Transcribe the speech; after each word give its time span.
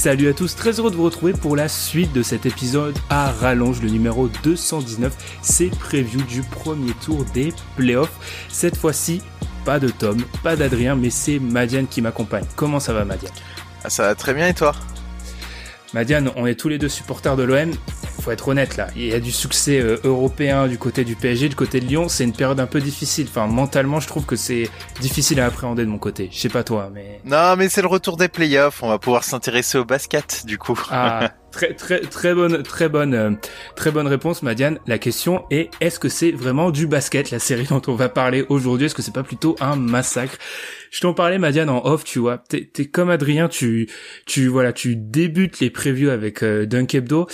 Salut 0.00 0.30
à 0.30 0.32
tous, 0.32 0.56
très 0.56 0.80
heureux 0.80 0.90
de 0.90 0.96
vous 0.96 1.04
retrouver 1.04 1.34
pour 1.34 1.56
la 1.56 1.68
suite 1.68 2.14
de 2.14 2.22
cet 2.22 2.46
épisode 2.46 2.96
à 3.10 3.32
rallonge, 3.32 3.82
le 3.82 3.90
numéro 3.90 4.28
219. 4.42 5.14
C'est 5.42 5.68
preview 5.68 6.22
du 6.22 6.40
premier 6.40 6.94
tour 7.04 7.26
des 7.34 7.52
playoffs. 7.76 8.46
Cette 8.48 8.78
fois-ci, 8.78 9.20
pas 9.66 9.78
de 9.78 9.90
Tom, 9.90 10.16
pas 10.42 10.56
d'Adrien, 10.56 10.96
mais 10.96 11.10
c'est 11.10 11.38
Madiane 11.38 11.86
qui 11.86 12.00
m'accompagne. 12.00 12.46
Comment 12.56 12.80
ça 12.80 12.94
va 12.94 13.04
Madiane? 13.04 13.34
Ah, 13.84 13.90
ça 13.90 14.04
va 14.04 14.14
très 14.14 14.32
bien 14.32 14.48
et 14.48 14.54
toi? 14.54 14.74
Madiane, 15.92 16.30
on 16.34 16.46
est 16.46 16.54
tous 16.54 16.70
les 16.70 16.78
deux 16.78 16.88
supporters 16.88 17.36
de 17.36 17.42
l'OM. 17.42 17.70
Faut 18.20 18.30
être 18.30 18.48
honnête 18.48 18.76
là, 18.76 18.88
il 18.96 19.06
y 19.06 19.14
a 19.14 19.20
du 19.20 19.32
succès 19.32 19.80
euh, 19.80 19.96
européen 20.04 20.68
du 20.68 20.76
côté 20.76 21.04
du 21.04 21.16
PSG, 21.16 21.48
du 21.48 21.56
côté 21.56 21.80
de 21.80 21.86
Lyon. 21.86 22.08
C'est 22.08 22.24
une 22.24 22.34
période 22.34 22.60
un 22.60 22.66
peu 22.66 22.80
difficile. 22.80 23.26
Enfin, 23.30 23.46
mentalement, 23.46 23.98
je 23.98 24.08
trouve 24.08 24.26
que 24.26 24.36
c'est 24.36 24.68
difficile 25.00 25.40
à 25.40 25.46
appréhender 25.46 25.84
de 25.84 25.90
mon 25.90 25.98
côté. 25.98 26.28
Je 26.30 26.38
sais 26.38 26.50
pas 26.50 26.62
toi, 26.62 26.90
mais 26.92 27.20
Non, 27.24 27.56
mais 27.56 27.68
c'est 27.68 27.80
le 27.80 27.88
retour 27.88 28.16
des 28.16 28.28
playoffs. 28.28 28.82
On 28.82 28.88
va 28.88 28.98
pouvoir 28.98 29.24
s'intéresser 29.24 29.78
au 29.78 29.84
basket, 29.84 30.44
du 30.44 30.58
coup. 30.58 30.78
Ah, 30.90 31.32
très 31.50 31.74
très 31.74 32.00
très 32.00 32.34
bonne 32.34 32.62
très 32.62 32.88
bonne 32.88 33.14
euh, 33.14 33.30
très 33.74 33.90
bonne 33.90 34.06
réponse, 34.06 34.42
Madiane. 34.42 34.78
La 34.86 34.98
question 34.98 35.44
est 35.50 35.70
est-ce 35.80 35.98
que 35.98 36.08
c'est 36.08 36.30
vraiment 36.30 36.70
du 36.70 36.86
basket 36.86 37.30
la 37.30 37.38
série 37.38 37.64
dont 37.64 37.82
on 37.88 37.94
va 37.94 38.08
parler 38.08 38.44
aujourd'hui? 38.48 38.86
Est-ce 38.86 38.94
que 38.94 39.02
c'est 39.02 39.14
pas 39.14 39.22
plutôt 39.22 39.56
un 39.60 39.76
massacre? 39.76 40.36
Je 40.90 41.00
t'en 41.00 41.14
parlais, 41.14 41.38
Madiane, 41.38 41.70
en 41.70 41.84
off. 41.86 42.04
Tu 42.04 42.18
vois, 42.18 42.38
t'es 42.48 42.68
t'es 42.72 42.86
comme 42.86 43.10
Adrien. 43.10 43.48
Tu 43.48 43.88
tu 44.26 44.46
voilà, 44.48 44.72
tu 44.72 44.96
débutes 44.96 45.60
les 45.60 45.70
previews 45.70 46.10
avec 46.10 46.42
euh, 46.42 46.66
Dunk 46.66 46.94
Hebdo. 46.94 47.26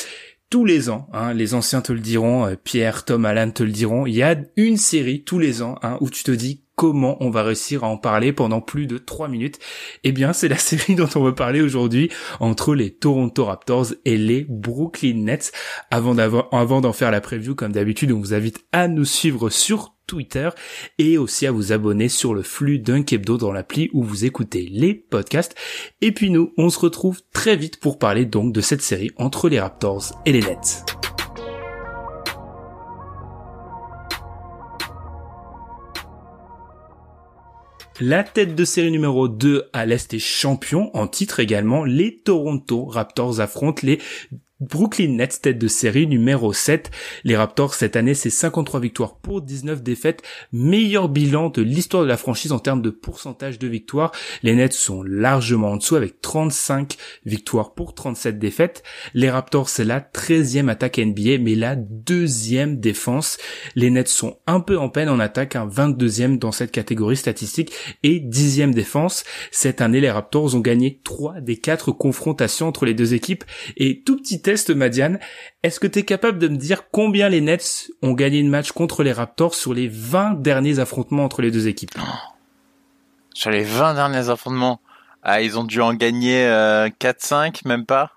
Tous 0.49 0.65
les 0.65 0.91
ans, 0.91 1.09
hein, 1.13 1.35
les 1.35 1.55
anciens 1.55 1.81
te 1.81 1.93
le 1.93 1.99
diront, 1.99 2.47
euh, 2.47 2.55
Pierre, 2.55 3.05
Tom, 3.05 3.25
Alan 3.25 3.51
te 3.51 3.65
le 3.65 3.73
diront, 3.73 4.07
il 4.07 4.15
y 4.15 4.23
a 4.23 4.37
une 4.57 4.77
série 4.77 5.25
tous 5.25 5.41
les 5.41 5.61
ans 5.61 5.77
hein, 5.83 5.99
où 6.01 6.09
tu 6.09 6.23
te 6.23 6.31
dis 6.31 6.63
comment 6.77 7.17
on 7.21 7.31
va 7.31 7.43
réussir 7.43 7.83
à 7.83 7.89
en 7.89 7.97
parler 7.97 8.33
pendant 8.33 8.61
plus 8.61 8.87
de 8.87 8.97
trois 8.99 9.27
minutes. 9.27 9.59
Eh 10.05 10.13
bien, 10.13 10.33
c'est 10.33 10.47
la 10.47 10.59
série 10.59 10.95
dont 10.95 11.09
on 11.17 11.25
va 11.25 11.33
parler 11.33 11.63
aujourd'hui 11.63 12.11
entre 12.39 12.77
les 12.77 12.93
Toronto 12.93 13.45
Raptors 13.45 13.87
et 14.05 14.17
les 14.17 14.47
Brooklyn 14.49 15.25
Nets. 15.25 15.51
Avant 15.91 16.15
d'en 16.15 16.93
faire 16.93 17.11
la 17.11 17.21
preview, 17.21 17.57
comme 17.57 17.73
d'habitude, 17.73 18.13
on 18.13 18.21
vous 18.21 18.35
invite 18.35 18.65
à 18.71 18.87
nous 18.87 19.05
suivre 19.05 19.51
sur 19.51 19.96
Twitter 20.07 20.51
et 20.99 21.19
aussi 21.19 21.47
à 21.47 21.53
vous 21.53 21.73
abonner 21.73 22.09
sur 22.09 22.35
le 22.35 22.43
flux 22.43 22.79
d'un 22.79 23.03
Hebdo 23.03 23.37
dans 23.37 23.53
l'appli 23.53 23.91
où 23.93 24.03
vous 24.03 24.25
écoutez 24.25 24.69
les 24.71 24.95
podcasts. 24.95 25.55
Et 26.01 26.12
puis 26.12 26.31
nous, 26.31 26.53
on 26.57 26.71
se 26.71 26.79
retrouve 26.79 27.21
très 27.33 27.57
vite 27.57 27.81
pour 27.81 27.99
parler 27.99 28.25
donc 28.25 28.53
de 28.53 28.61
cette 28.61 28.83
série 28.83 29.11
entre 29.17 29.49
les 29.49 29.61
Raptors 29.61 30.21
et 30.25 30.33
les 30.33 30.41
Nets. 30.41 30.84
La 37.99 38.25
tête 38.25 38.55
de 38.55 38.65
série 38.67 38.91
numéro 38.91 39.27
2 39.27 39.71
à 39.73 39.87
l'Est 39.87 40.12
est 40.12 40.19
champion, 40.19 40.91
en 40.94 41.06
titre 41.06 41.41
également, 41.41 41.83
les 41.83 42.19
Toronto 42.19 42.84
Raptors 42.84 43.41
affrontent 43.41 43.81
les 43.84 44.00
Brooklyn 44.61 45.17
Nets 45.17 45.43
tête 45.43 45.59
de 45.59 45.69
série 45.69 46.06
numéro 46.06 46.50
7. 46.50 46.91
Les 47.25 47.37
Raptors 47.37 47.75
cette 47.75 47.94
année 47.94 48.15
c'est 48.15 48.31
53 48.31 48.81
victoires 48.81 49.17
pour 49.19 49.43
19 49.43 49.83
défaites, 49.83 50.22
meilleur 50.50 51.11
bilan 51.11 51.50
de 51.50 51.61
l'histoire 51.61 52.03
de 52.05 52.09
la 52.09 52.17
franchise 52.17 52.53
en 52.53 52.59
termes 52.59 52.81
de 52.81 52.89
pourcentage 52.89 53.59
de 53.59 53.69
victoires. 53.69 54.12
Les 54.43 54.55
Nets 54.55 54.72
sont 54.72 55.03
largement 55.03 55.72
en 55.72 55.77
dessous 55.77 55.97
avec 55.97 56.22
35 56.22 56.97
victoires 57.27 57.75
pour 57.75 57.94
37 57.94 58.39
défaites. 58.39 58.83
Les 59.12 59.28
Raptors 59.28 59.69
c'est 59.69 59.84
la 59.84 60.00
13e 60.00 60.71
attaque 60.71 60.97
NBA 60.97 61.37
mais 61.38 61.55
la 61.55 61.77
deuxième 61.77 62.81
défense. 62.81 63.37
Les 63.75 63.91
Nets 63.91 64.09
sont 64.09 64.38
un 64.47 64.61
peu 64.61 64.78
en 64.78 64.88
peine 64.88 65.11
en 65.11 65.21
attaque, 65.21 65.55
un 65.55 65.69
22e 65.69 66.38
dans 66.38 66.53
cette 66.53 66.73
catégorie 66.73 67.19
statistique 67.19 67.75
et 68.03 68.21
10e 68.21 68.73
défense. 68.73 69.25
Cette 69.50 69.83
année 69.83 70.00
les 70.00 70.11
Raptors 70.11 70.55
ont 70.55 70.61
gagné 70.61 71.03
3 71.05 71.43
des 71.43 71.59
4 71.59 71.93
confrontations 71.93 72.69
entre 72.69 72.87
les 72.87 72.94
deux 72.94 73.12
équipes 73.12 73.44
et 73.77 74.00
tout 74.00 74.17
petit 74.17 74.46
test 74.47 74.71
Madiane, 74.71 75.19
est-ce 75.65 75.81
que 75.81 75.89
tu 75.89 75.99
es 75.99 76.03
capable 76.05 76.39
de 76.39 76.47
me 76.47 76.57
dire 76.57 76.89
combien 76.93 77.29
les 77.29 77.41
Nets 77.41 77.91
ont 78.01 78.12
gagné 78.12 78.45
de 78.45 78.49
match 78.49 78.71
contre 78.71 79.03
les 79.03 79.11
Raptors 79.11 79.57
sur 79.57 79.75
les 79.75 79.89
20 79.89 80.34
derniers 80.41 80.79
affrontements 80.79 81.25
entre 81.25 81.43
les 81.43 81.51
deux 81.51 81.67
équipes? 81.67 81.91
Sur 83.35 83.51
les 83.51 83.65
20 83.65 83.95
derniers 83.95 84.29
affrontements, 84.31 84.81
ah, 85.25 85.43
ils 85.43 85.59
ont 85.59 85.65
dû 85.65 85.81
en 85.81 85.95
gagner 85.95 86.47
euh, 86.47 86.89
4-5, 87.01 87.67
même 87.67 87.87
pas? 87.87 88.12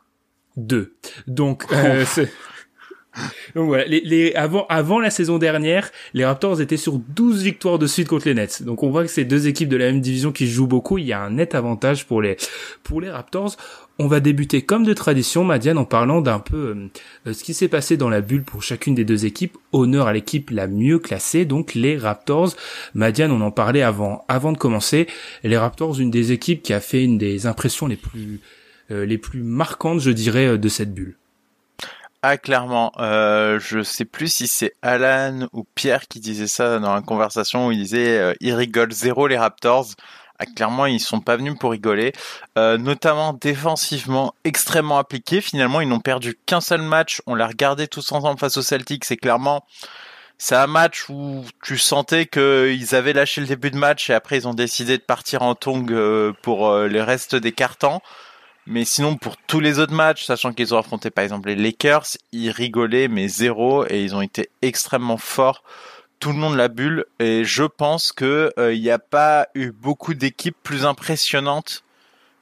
Deux. 0.55 0.93
Donc, 1.25 1.65
euh, 1.71 2.05
Donc 3.55 3.65
voilà, 3.67 3.85
les, 3.85 4.01
les- 4.01 4.35
avant, 4.35 4.67
avant 4.69 4.99
la 4.99 5.09
saison 5.09 5.39
dernière, 5.39 5.89
les 6.13 6.25
Raptors 6.25 6.61
étaient 6.61 6.77
sur 6.77 6.99
12 6.99 7.41
victoires 7.41 7.79
de 7.79 7.87
suite 7.87 8.07
contre 8.07 8.27
les 8.27 8.35
Nets. 8.35 8.61
Donc 8.61 8.83
on 8.83 8.91
voit 8.91 9.01
que 9.01 9.09
c'est 9.09 9.25
deux 9.25 9.47
équipes 9.47 9.69
de 9.69 9.77
la 9.77 9.85
même 9.85 9.99
division 9.99 10.31
qui 10.31 10.47
jouent 10.47 10.67
beaucoup. 10.67 10.99
Il 10.99 11.05
y 11.05 11.13
a 11.13 11.19
un 11.21 11.31
net 11.31 11.55
avantage 11.55 12.05
pour 12.05 12.21
les, 12.21 12.37
pour 12.83 13.01
les 13.01 13.09
Raptors. 13.09 13.55
On 14.01 14.07
va 14.07 14.21
débuter 14.21 14.61
comme 14.61 14.85
de 14.85 14.93
tradition, 14.93 15.43
Madiane, 15.43 15.77
en 15.77 15.83
parlant 15.83 16.21
d'un 16.21 16.39
peu 16.39 16.89
euh, 17.27 17.33
ce 17.33 17.43
qui 17.43 17.53
s'est 17.53 17.67
passé 17.67 17.97
dans 17.97 18.07
la 18.07 18.21
bulle 18.21 18.43
pour 18.43 18.63
chacune 18.63 18.95
des 18.95 19.03
deux 19.03 19.25
équipes. 19.25 19.57
Honneur 19.73 20.07
à 20.07 20.13
l'équipe 20.13 20.51
la 20.51 20.67
mieux 20.67 20.99
classée, 20.99 21.43
donc 21.43 21.73
les 21.73 21.97
Raptors. 21.97 22.53
Madiane, 22.93 23.31
on 23.33 23.41
en 23.41 23.51
parlait 23.51 23.81
avant, 23.81 24.23
avant 24.29 24.53
de 24.53 24.57
commencer. 24.57 25.07
Les 25.43 25.57
Raptors, 25.57 25.99
une 25.99 26.11
des 26.11 26.31
équipes 26.31 26.63
qui 26.63 26.71
a 26.71 26.79
fait 26.79 27.03
une 27.03 27.17
des 27.17 27.45
impressions 27.45 27.87
les 27.87 27.97
plus, 27.97 28.39
euh, 28.89 29.05
les 29.05 29.17
plus 29.17 29.43
marquantes, 29.43 29.99
je 29.99 30.11
dirais, 30.11 30.47
euh, 30.47 30.57
de 30.57 30.69
cette 30.69 30.93
bulle. 30.93 31.17
Ah, 32.21 32.37
clairement. 32.37 32.91
Euh, 32.99 33.59
je 33.61 33.81
sais 33.81 34.03
plus 34.03 34.27
si 34.27 34.47
c'est 34.47 34.75
Alan 34.81 35.47
ou 35.53 35.63
Pierre 35.73 36.05
qui 36.09 36.19
disait 36.19 36.47
ça 36.47 36.77
dans 36.79 36.93
la 36.93 37.01
conversation 37.01 37.67
où 37.67 37.71
il 37.71 37.77
disait 37.77 38.17
euh, 38.17 38.33
ils 38.41 38.53
rigolent 38.53 38.91
zéro 38.91 39.27
les 39.27 39.37
Raptors. 39.37 39.87
Ah, 40.39 40.45
clairement, 40.45 40.85
ils 40.85 41.01
sont 41.01 41.19
pas 41.19 41.35
venus 41.35 41.55
pour 41.59 41.71
rigoler. 41.71 42.13
Euh, 42.57 42.77
notamment 42.77 43.33
défensivement 43.33 44.33
extrêmement 44.45 44.97
appliqués. 44.97 45.41
Finalement, 45.41 45.81
ils 45.81 45.87
n'ont 45.89 45.99
perdu 45.99 46.37
qu'un 46.45 46.61
seul 46.61 46.81
match. 46.81 47.21
On 47.27 47.35
l'a 47.35 47.47
regardé 47.47 47.87
tous 47.87 48.11
ensemble 48.13 48.39
face 48.39 48.55
aux 48.55 48.61
Celtics. 48.61 49.03
C'est 49.03 49.17
clairement, 49.17 49.65
c'est 50.37 50.55
un 50.55 50.67
match 50.67 51.09
où 51.09 51.43
tu 51.61 51.77
sentais 51.77 52.25
qu'ils 52.25 52.95
avaient 52.95 53.11
lâché 53.11 53.41
le 53.41 53.47
début 53.47 53.71
de 53.71 53.77
match 53.77 54.09
et 54.09 54.13
après 54.13 54.37
ils 54.37 54.47
ont 54.47 54.53
décidé 54.53 54.97
de 54.97 55.03
partir 55.03 55.41
en 55.41 55.53
tongue 55.53 55.91
euh, 55.91 56.31
pour 56.41 56.69
euh, 56.69 56.87
le 56.87 57.03
reste 57.03 57.35
des 57.35 57.51
cartons. 57.51 57.99
Mais 58.65 58.85
sinon, 58.85 59.17
pour 59.17 59.35
tous 59.35 59.59
les 59.59 59.79
autres 59.79 59.93
matchs, 59.93 60.23
sachant 60.23 60.53
qu'ils 60.53 60.73
ont 60.73 60.77
affronté 60.77 61.09
par 61.09 61.25
exemple 61.25 61.49
les 61.49 61.55
Lakers, 61.55 62.05
ils 62.31 62.51
rigolaient 62.51 63.09
mais 63.09 63.27
zéro 63.27 63.85
et 63.89 64.01
ils 64.01 64.15
ont 64.15 64.21
été 64.21 64.49
extrêmement 64.61 65.17
forts 65.17 65.63
tout 66.19 66.31
le 66.31 66.39
long 66.39 66.51
de 66.51 66.57
la 66.57 66.67
bulle. 66.67 67.05
Et 67.19 67.43
je 67.43 67.63
pense 67.63 68.11
que 68.11 68.51
euh, 68.57 68.73
il 68.73 68.81
n'y 68.81 68.91
a 68.91 68.99
pas 68.99 69.47
eu 69.55 69.71
beaucoup 69.71 70.13
d'équipes 70.13 70.57
plus 70.61 70.85
impressionnantes 70.85 71.83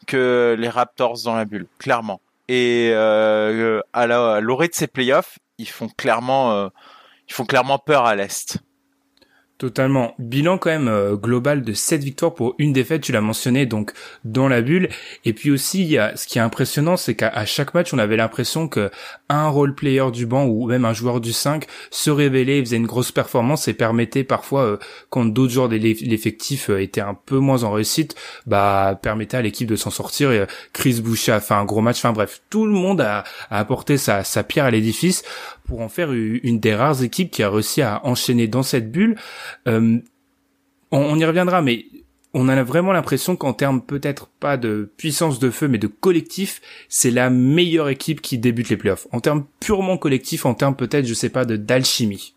que 0.05 0.55
les 0.57 0.69
Raptors 0.69 1.23
dans 1.25 1.35
la 1.35 1.45
bulle, 1.45 1.67
clairement. 1.77 2.21
Et 2.47 2.91
euh, 2.93 3.81
à 3.93 4.07
l'orée 4.41 4.69
de 4.69 4.73
ces 4.73 4.87
playoffs, 4.87 5.37
ils 5.57 5.67
font 5.67 5.89
clairement, 5.89 6.53
euh, 6.53 6.69
ils 7.27 7.33
font 7.33 7.45
clairement 7.45 7.77
peur 7.77 8.05
à 8.05 8.15
l'est. 8.15 8.57
Totalement. 9.57 10.13
Bilan 10.19 10.59
quand 10.59 10.69
même 10.69 10.87
euh, 10.87 11.15
global 11.15 11.63
de 11.63 11.73
7 11.73 12.03
victoires 12.03 12.35
pour 12.35 12.53
une 12.59 12.73
défaite, 12.73 13.01
tu 13.01 13.11
l'as 13.11 13.21
mentionné 13.21 13.65
donc 13.65 13.91
dans 14.23 14.47
la 14.47 14.61
bulle. 14.61 14.87
Et 15.25 15.33
puis 15.33 15.49
aussi, 15.49 15.81
il 15.81 15.87
y 15.87 15.97
a, 15.97 16.15
ce 16.15 16.27
qui 16.27 16.37
est 16.37 16.41
impressionnant, 16.41 16.95
c'est 16.95 17.15
qu'à 17.15 17.43
chaque 17.47 17.73
match, 17.73 17.91
on 17.91 17.97
avait 17.97 18.17
l'impression 18.17 18.67
que 18.67 18.91
un 19.29 19.47
role 19.47 19.73
player 19.73 20.11
du 20.13 20.27
banc 20.27 20.45
ou 20.45 20.67
même 20.67 20.85
un 20.85 20.93
joueur 20.93 21.19
du 21.19 21.33
5 21.33 21.65
se 21.89 22.11
révélait, 22.11 22.59
faisait 22.59 22.77
une 22.77 22.85
grosse 22.85 23.11
performance 23.11 23.67
et 23.67 23.73
permettait 23.73 24.23
parfois, 24.23 24.61
euh, 24.61 24.77
quand 25.09 25.25
d'autres 25.25 25.53
joueurs 25.53 25.69
de 25.69 25.75
l'eff- 25.77 26.01
l'effectif 26.05 26.69
euh, 26.69 26.79
étaient 26.79 27.01
un 27.01 27.15
peu 27.15 27.39
moins 27.39 27.63
en 27.63 27.71
réussite, 27.71 28.13
bah 28.45 28.99
permettait 29.01 29.37
à 29.37 29.41
l'équipe 29.41 29.67
de 29.67 29.75
s'en 29.75 29.89
sortir. 29.89 30.31
Et, 30.33 30.41
euh, 30.41 30.45
Chris 30.71 31.01
Boucher 31.01 31.31
a 31.31 31.39
fait 31.39 31.55
un 31.55 31.65
gros 31.65 31.81
match. 31.81 31.97
Enfin 31.97 32.13
bref, 32.13 32.41
tout 32.51 32.67
le 32.67 32.73
monde 32.73 33.01
a, 33.01 33.23
apporté 33.49 33.97
sa 33.97 34.23
pierre 34.43 34.65
à 34.65 34.71
l'édifice 34.71 35.23
pour 35.67 35.81
en 35.81 35.89
faire 35.89 36.11
une 36.11 36.59
des 36.59 36.75
rares 36.75 37.03
équipes 37.03 37.31
qui 37.31 37.43
a 37.43 37.49
réussi 37.49 37.81
à 37.81 38.05
enchaîner 38.05 38.47
dans 38.47 38.63
cette 38.63 38.91
bulle. 38.91 39.17
Euh, 39.67 39.99
on, 40.91 40.99
on 40.99 41.19
y 41.19 41.25
reviendra, 41.25 41.61
mais 41.61 41.85
on 42.33 42.49
a 42.49 42.63
vraiment 42.63 42.91
l'impression 42.91 43.35
qu'en 43.35 43.53
termes 43.53 43.81
peut-être 43.81 44.27
pas 44.27 44.57
de 44.57 44.91
puissance 44.97 45.39
de 45.39 45.49
feu, 45.49 45.67
mais 45.67 45.77
de 45.77 45.87
collectif, 45.87 46.61
c'est 46.89 47.11
la 47.11 47.29
meilleure 47.29 47.89
équipe 47.89 48.21
qui 48.21 48.37
débute 48.37 48.69
les 48.69 48.77
playoffs. 48.77 49.07
En 49.11 49.19
termes 49.19 49.45
purement 49.59 49.97
collectifs, 49.97 50.45
en 50.45 50.53
termes 50.53 50.75
peut-être, 50.75 51.05
je 51.05 51.13
sais 51.13 51.29
pas, 51.29 51.45
de 51.45 51.55
d'alchimie. 51.55 52.33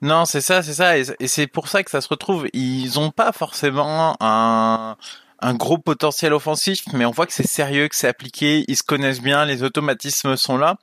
Non, 0.00 0.24
c'est 0.24 0.40
ça, 0.40 0.62
c'est 0.62 0.74
ça, 0.74 0.98
et 0.98 1.04
c'est 1.28 1.46
pour 1.46 1.68
ça 1.68 1.84
que 1.84 1.90
ça 1.90 2.00
se 2.00 2.08
retrouve. 2.08 2.48
Ils 2.52 2.98
ont 2.98 3.10
pas 3.10 3.30
forcément 3.32 4.16
un 4.20 4.96
un 5.42 5.54
gros 5.54 5.76
potentiel 5.76 6.32
offensif, 6.32 6.84
mais 6.92 7.04
on 7.04 7.10
voit 7.10 7.26
que 7.26 7.32
c'est 7.32 7.46
sérieux, 7.46 7.88
que 7.88 7.96
c'est 7.96 8.08
appliqué, 8.08 8.64
ils 8.68 8.76
se 8.76 8.84
connaissent 8.84 9.20
bien, 9.20 9.44
les 9.44 9.64
automatismes 9.64 10.36
sont 10.36 10.56
là. 10.56 10.76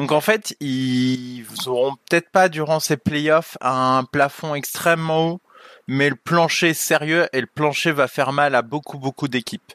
Donc 0.00 0.12
en 0.12 0.22
fait, 0.22 0.56
ils 0.60 1.44
auront 1.66 1.94
peut-être 2.08 2.30
pas 2.30 2.48
durant 2.48 2.80
ces 2.80 2.96
playoffs 2.96 3.58
un 3.60 4.02
plafond 4.10 4.54
extrêmement 4.54 5.28
haut, 5.28 5.40
mais 5.88 6.08
le 6.08 6.16
plancher 6.16 6.72
sérieux 6.72 7.28
et 7.34 7.40
le 7.42 7.46
plancher 7.46 7.92
va 7.92 8.08
faire 8.08 8.32
mal 8.32 8.54
à 8.54 8.62
beaucoup 8.62 8.96
beaucoup 8.96 9.28
d'équipes. 9.28 9.74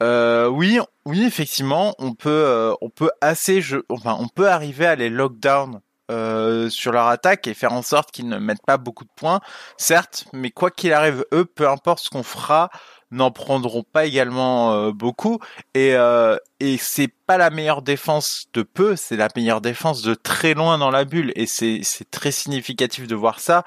Euh, 0.00 0.46
oui, 0.46 0.78
oui, 1.06 1.24
effectivement, 1.24 1.96
on 1.98 2.14
peut, 2.14 2.28
euh, 2.30 2.72
on 2.82 2.88
peut 2.88 3.10
assez, 3.20 3.60
enfin, 3.88 4.16
on 4.20 4.28
peut 4.28 4.48
arriver 4.48 4.86
à 4.86 4.94
les 4.94 5.10
lockdown 5.10 5.80
euh, 6.12 6.70
sur 6.70 6.92
leur 6.92 7.08
attaque 7.08 7.48
et 7.48 7.54
faire 7.54 7.72
en 7.72 7.82
sorte 7.82 8.12
qu'ils 8.12 8.28
ne 8.28 8.38
mettent 8.38 8.64
pas 8.64 8.76
beaucoup 8.76 9.02
de 9.02 9.10
points, 9.16 9.40
certes, 9.76 10.26
mais 10.32 10.52
quoi 10.52 10.70
qu'il 10.70 10.92
arrive, 10.92 11.24
eux, 11.32 11.44
peu 11.44 11.68
importe 11.68 12.04
ce 12.04 12.10
qu'on 12.10 12.22
fera, 12.22 12.70
n'en 13.10 13.30
prendront 13.30 13.82
pas 13.82 14.04
également 14.06 14.74
euh, 14.74 14.92
beaucoup 14.92 15.38
et 15.74 15.94
euh, 15.94 16.36
et 16.60 16.76
c'est 16.76 17.08
pas 17.26 17.38
la 17.38 17.50
meilleure 17.50 17.82
défense 17.82 18.48
de 18.52 18.62
peu, 18.62 18.96
c'est 18.96 19.16
la 19.16 19.28
meilleure 19.34 19.60
défense 19.60 20.02
de 20.02 20.14
très 20.14 20.54
loin 20.54 20.78
dans 20.78 20.90
la 20.90 21.04
bulle 21.04 21.32
et 21.36 21.46
c'est 21.46 21.80
c'est 21.82 22.10
très 22.10 22.32
significatif 22.32 23.06
de 23.06 23.14
voir 23.14 23.40
ça. 23.40 23.64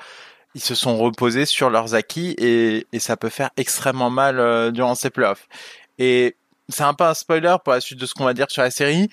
Ils 0.54 0.62
se 0.62 0.76
sont 0.76 0.98
reposés 0.98 1.46
sur 1.46 1.70
leurs 1.70 1.96
acquis 1.96 2.36
et 2.38 2.86
et 2.92 3.00
ça 3.00 3.18
peut 3.18 3.30
faire 3.30 3.52
extrêmement 3.58 4.10
mal 4.10 4.40
euh, 4.40 4.72
durant 4.72 4.96
ces 4.96 5.10
playoffs. 5.10 5.48
Et 5.98 6.36
c'est 6.70 6.84
un 6.84 6.94
peu 6.94 7.04
un 7.06 7.14
spoiler 7.14 7.56
pour 7.64 7.74
la 7.74 7.82
suite 7.82 8.00
de 8.00 8.06
ce 8.06 8.14
qu'on 8.14 8.26
va 8.26 8.34
dire 8.34 8.50
sur 8.50 8.62
la 8.62 8.72
série, 8.72 9.10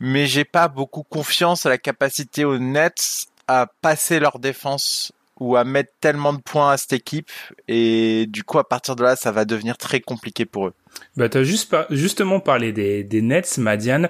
mais 0.00 0.26
j'ai 0.26 0.44
pas 0.44 0.68
beaucoup 0.68 1.02
confiance 1.02 1.66
à 1.66 1.68
la 1.68 1.78
capacité 1.78 2.44
aux 2.44 2.58
Nets 2.58 3.26
à 3.48 3.66
passer 3.80 4.20
leur 4.20 4.38
défense 4.38 5.12
ou 5.42 5.56
à 5.56 5.64
mettre 5.64 5.92
tellement 6.00 6.32
de 6.32 6.40
points 6.40 6.72
à 6.72 6.76
cette 6.76 6.92
équipe 6.92 7.30
et 7.68 8.26
du 8.28 8.44
coup 8.44 8.58
à 8.58 8.68
partir 8.68 8.96
de 8.96 9.02
là 9.02 9.16
ça 9.16 9.32
va 9.32 9.44
devenir 9.44 9.76
très 9.76 10.00
compliqué 10.00 10.44
pour 10.44 10.68
eux. 10.68 10.74
Bah 11.16 11.28
t'as 11.28 11.42
juste 11.42 11.74
justement 11.90 12.40
parlé 12.40 12.72
des, 12.72 13.04
des 13.04 13.22
Nets, 13.22 13.58
Madiane. 13.58 14.08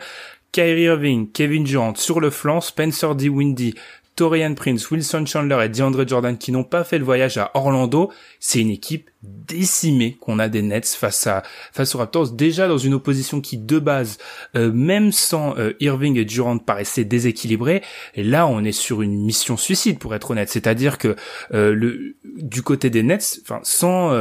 Kyrie 0.53 0.83
Irving, 0.83 1.33
Kevin 1.33 1.65
Durant 1.65 1.95
sur 1.95 2.21
le 2.21 2.29
flanc, 2.29 2.61
Spencer 2.61 3.15
D. 3.15 3.31
Windy, 3.31 3.75
Torian 4.17 4.55
Prince, 4.55 4.91
Wilson 4.91 5.25
Chandler 5.27 5.65
et 5.65 5.69
DeAndre 5.69 6.07
Jordan 6.07 6.37
qui 6.37 6.53
n'ont 6.53 6.65
pas 6.65 6.85
fait 6.85 6.99
le 6.99 7.05
voyage 7.05 7.39
à 7.39 7.51
Orlando, 7.55 8.13
c'est 8.41 8.61
une 8.61 8.71
équipe 8.71 9.11
décimée 9.23 10.17
qu'on 10.21 10.39
a 10.39 10.49
des 10.49 10.63
Nets 10.63 10.89
face 10.89 11.27
à 11.27 11.43
face 11.73 11.95
aux 11.95 11.99
Raptors 11.99 12.33
déjà 12.33 12.69
dans 12.69 12.79
une 12.79 12.95
opposition 12.95 13.41
qui 13.41 13.57
de 13.57 13.79
base 13.79 14.19
euh, 14.57 14.73
même 14.73 15.13
sans 15.13 15.57
euh, 15.57 15.73
Irving 15.81 16.17
et 16.19 16.25
Durant 16.25 16.59
paraissait 16.59 17.05
déséquilibrée 17.05 17.83
et 18.15 18.25
là 18.25 18.47
on 18.47 18.65
est 18.65 18.73
sur 18.73 19.01
une 19.01 19.25
mission 19.25 19.57
suicide 19.57 19.99
pour 19.99 20.15
être 20.15 20.33
honnête. 20.33 20.51
C'est-à-dire 20.51 20.99
que 20.99 21.17
euh, 21.55 22.15
du 22.37 22.63
côté 22.63 22.91
des 22.91 23.03
Nets 23.03 23.41
enfin 23.43 23.61
sans 23.63 24.13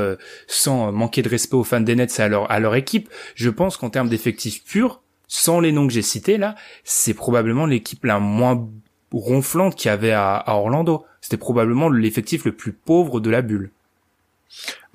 sans 0.47 0.91
manquer 0.91 1.21
de 1.21 1.29
respect 1.29 1.55
aux 1.55 1.63
fans 1.63 1.81
des 1.81 1.95
Nets 1.95 2.19
et 2.19 2.21
à 2.21 2.27
leur 2.27 2.49
à 2.51 2.59
leur 2.59 2.75
équipe 2.75 3.09
je 3.35 3.49
pense 3.49 3.77
qu'en 3.77 3.89
termes 3.89 4.09
d'effectifs 4.09 4.63
purs 4.63 5.01
sans 5.27 5.59
les 5.59 5.71
noms 5.71 5.87
que 5.87 5.93
j'ai 5.93 6.01
cités 6.01 6.37
là 6.37 6.55
c'est 6.83 7.13
probablement 7.13 7.65
l'équipe 7.65 8.05
la 8.05 8.19
moins 8.19 8.67
ronflante 9.13 9.75
qu'il 9.75 9.89
y 9.89 9.91
avait 9.91 10.13
à, 10.13 10.43
Orlando. 10.47 11.05
C'était 11.21 11.37
probablement 11.37 11.89
l'effectif 11.89 12.45
le 12.45 12.51
plus 12.51 12.73
pauvre 12.73 13.19
de 13.19 13.29
la 13.29 13.41
bulle. 13.41 13.71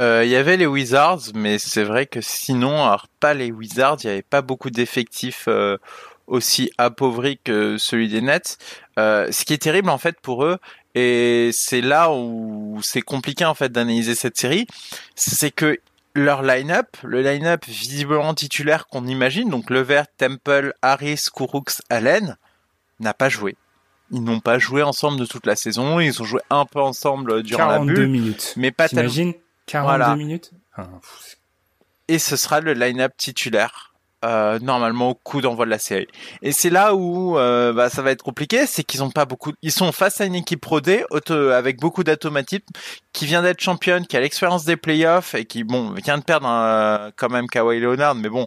Euh, 0.00 0.22
il 0.24 0.30
y 0.30 0.36
avait 0.36 0.56
les 0.56 0.66
Wizards, 0.66 1.32
mais 1.34 1.58
c'est 1.58 1.84
vrai 1.84 2.06
que 2.06 2.20
sinon, 2.20 2.84
alors 2.84 3.06
pas 3.20 3.34
les 3.34 3.50
Wizards, 3.50 3.98
il 4.02 4.08
n'y 4.08 4.12
avait 4.12 4.22
pas 4.22 4.42
beaucoup 4.42 4.70
d'effectifs 4.70 5.46
euh, 5.48 5.78
aussi 6.26 6.70
appauvris 6.76 7.38
que 7.42 7.78
celui 7.78 8.08
des 8.08 8.20
Nets. 8.20 8.58
Euh, 8.98 9.30
ce 9.32 9.44
qui 9.44 9.54
est 9.54 9.62
terrible 9.62 9.88
en 9.88 9.98
fait 9.98 10.20
pour 10.20 10.44
eux, 10.44 10.58
et 10.94 11.50
c'est 11.52 11.80
là 11.80 12.12
où 12.12 12.80
c'est 12.82 13.02
compliqué 13.02 13.44
en 13.44 13.54
fait 13.54 13.72
d'analyser 13.72 14.14
cette 14.14 14.36
série, 14.36 14.66
c'est 15.14 15.50
que 15.50 15.78
leur 16.14 16.42
line-up, 16.42 16.96
le 17.02 17.22
line-up 17.22 17.64
visiblement 17.66 18.34
titulaire 18.34 18.86
qu'on 18.86 19.06
imagine, 19.06 19.50
donc 19.50 19.70
Levert, 19.70 20.06
Temple, 20.16 20.72
Harris, 20.82 21.26
Kourouks, 21.32 21.82
Allen, 21.90 22.36
n'a 23.00 23.14
pas 23.14 23.28
joué. 23.28 23.56
Ils 24.10 24.22
n'ont 24.22 24.40
pas 24.40 24.58
joué 24.58 24.82
ensemble 24.82 25.18
de 25.18 25.26
toute 25.26 25.46
la 25.46 25.56
saison. 25.56 26.00
Ils 26.00 26.20
ont 26.22 26.24
joué 26.24 26.40
un 26.50 26.64
peu 26.64 26.80
ensemble 26.80 27.42
durant 27.42 27.66
la 27.66 27.78
bulle. 27.80 28.08
minutes. 28.08 28.54
Mais 28.56 28.70
pas 28.70 28.88
T'imagines 28.88 29.34
42 29.66 30.16
minutes 30.16 30.52
ah, 30.76 30.88
Et 32.08 32.18
ce 32.18 32.36
sera 32.36 32.60
le 32.60 32.72
line-up 32.72 33.12
titulaire. 33.16 33.92
Euh, 34.24 34.58
normalement 34.60 35.10
au 35.10 35.14
coup 35.14 35.42
d'envoi 35.42 35.66
de 35.66 35.70
la 35.70 35.78
série. 35.78 36.08
Et 36.40 36.50
c'est 36.50 36.70
là 36.70 36.94
où 36.94 37.38
euh, 37.38 37.74
bah, 37.74 37.90
ça 37.90 38.00
va 38.00 38.10
être 38.10 38.22
compliqué, 38.22 38.66
c'est 38.66 38.82
qu'ils 38.82 39.04
ont 39.04 39.10
pas 39.10 39.26
beaucoup. 39.26 39.52
Ils 39.60 39.70
sont 39.70 39.92
face 39.92 40.22
à 40.22 40.24
une 40.24 40.34
équipe 40.34 40.64
rodée 40.64 41.04
avec 41.52 41.78
beaucoup 41.78 42.02
d'automatisme, 42.02 42.64
qui 43.12 43.26
vient 43.26 43.42
d'être 43.42 43.60
championne, 43.60 44.06
qui 44.06 44.16
a 44.16 44.20
l'expérience 44.20 44.64
des 44.64 44.76
playoffs 44.76 45.34
et 45.34 45.44
qui 45.44 45.64
bon 45.64 45.90
vient 45.92 46.16
de 46.16 46.24
perdre 46.24 46.48
euh, 46.48 47.10
quand 47.14 47.28
même 47.28 47.46
Kawhi 47.46 47.78
Leonard, 47.78 48.14
mais 48.14 48.30
bon, 48.30 48.46